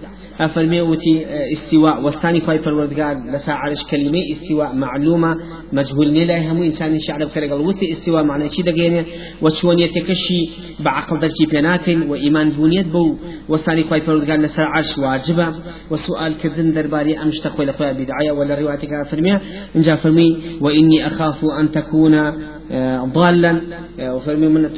أفرمي 0.41 0.81
وتي 0.81 1.27
استواء. 1.53 2.03
والثاني 2.03 2.41
فاي 2.41 2.59
پروردگار 2.59 3.35
لسا 3.35 3.51
عرش 3.51 3.83
كلمة 3.91 4.19
استواء 4.33 4.75
معلومة 4.75 5.37
مجهول 5.73 6.13
نلا 6.13 6.53
هم 6.53 6.63
إنسان 6.63 6.99
شعر 6.99 7.25
بكرق 7.25 7.55
وتي 7.55 7.93
استواء 7.93 8.23
معنى 8.25 8.49
شي 8.51 8.63
دقينة 8.63 9.05
وشون 9.43 9.79
يتكشي 9.79 10.51
بعقل 10.81 11.21
دركي 11.21 11.47
بيناكن 11.51 12.03
وإيمان 12.11 12.51
بنيت 12.51 12.87
بو. 12.87 13.15
والثاني 13.49 13.83
فاي 13.83 14.01
پروردگار 14.01 14.39
لسا 14.41 14.63
عرش 14.63 14.99
واجبة. 14.99 15.55
وسؤال 15.91 16.39
كذن 16.39 16.73
درباري 16.73 17.19
أمش 17.23 17.39
تخوي 17.41 17.67
لخويا 17.67 17.93
بدعية 17.93 18.33
ولا 18.33 18.55
روايتك 18.61 18.93
أفرمي 18.93 19.33
إن 19.77 19.83
جاء 19.83 19.97
فرمي 19.97 20.39
وإني 20.61 21.07
أخاف 21.07 21.45
أن 21.45 21.71
تكون 21.71 22.15
آه، 22.15 22.58
ضالا 23.05 23.63
آه، 24.01 24.15
وفرمي 24.15 24.49
من 24.49 24.75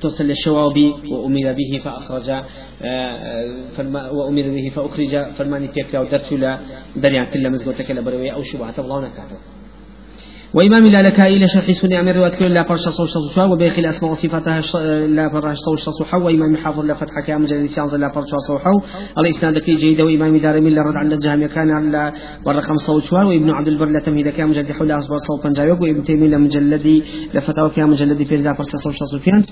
توصل 0.00 0.24
للشوابي 0.24 0.94
وأمر 1.10 1.52
به 1.52 1.80
فأخرج 1.84 2.30
آه، 2.82 4.12
وأمر 4.12 4.42
به 4.42 4.72
فأخرج 4.74 5.32
فرماني 5.38 5.66
بيكلا 5.66 6.00
ودرت 6.00 6.32
لا 6.32 6.58
دريان 6.96 7.24
كل 7.24 7.50
مزقوتك 7.50 7.90
لبروي 7.90 8.32
أو 8.32 8.42
شبهة 8.42 8.74
الله 8.78 9.00
نكاته 9.00 9.36
وإمام 10.54 10.86
لالكائي 10.86 11.38
لشرح 11.44 11.70
سنة 11.72 12.00
أمر 12.00 12.16
رواية 12.16 12.34
كل 12.38 12.54
لا 12.54 12.62
برش 12.68 12.80
صوش 12.80 13.10
صوشا 13.10 13.44
وبيخي 13.44 13.80
الأسماء 13.80 14.12
وصفاتها 14.12 14.60
لا 15.06 15.28
برش 15.28 15.56
صوش 15.56 15.80
صوحا 15.98 16.18
وإمام 16.18 16.56
حافظ 16.56 16.84
لا 16.84 16.94
كام 17.26 17.42
مجلد 17.42 17.66
سيانز 17.66 17.94
لا 17.94 18.12
برش 18.14 18.30
صوحا 18.48 18.70
الإسناد 19.18 19.58
كي 19.58 19.74
جيد 19.74 20.00
وإمام 20.00 20.36
دارمي 20.36 20.70
لا 20.70 20.82
رد 20.82 20.96
عند 20.96 21.12
الجهم 21.12 21.46
كان 21.46 21.70
على 21.70 22.12
والرقم 22.46 22.76
صوشوا 22.76 23.22
وابن 23.22 23.50
عبد 23.50 23.68
البر 23.68 23.84
لا 23.86 24.00
تمهيد 24.00 24.28
كام 24.28 24.50
مجلد 24.50 24.72
حول 24.72 24.90
أصبر 24.92 25.16
صوت 25.16 25.44
بنجاوب 25.46 25.80
وابن 25.80 26.02
تيمية 26.02 26.36
مجلد 26.36 27.02
لفتاوى 27.34 27.70
كام 27.70 27.90
مجلد 27.90 28.22
في 28.22 28.36
لا 28.36 28.52
برش 28.52 28.66
صوش 28.84 28.96
صوفيان 29.12 29.44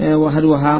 وهروها 0.00 0.78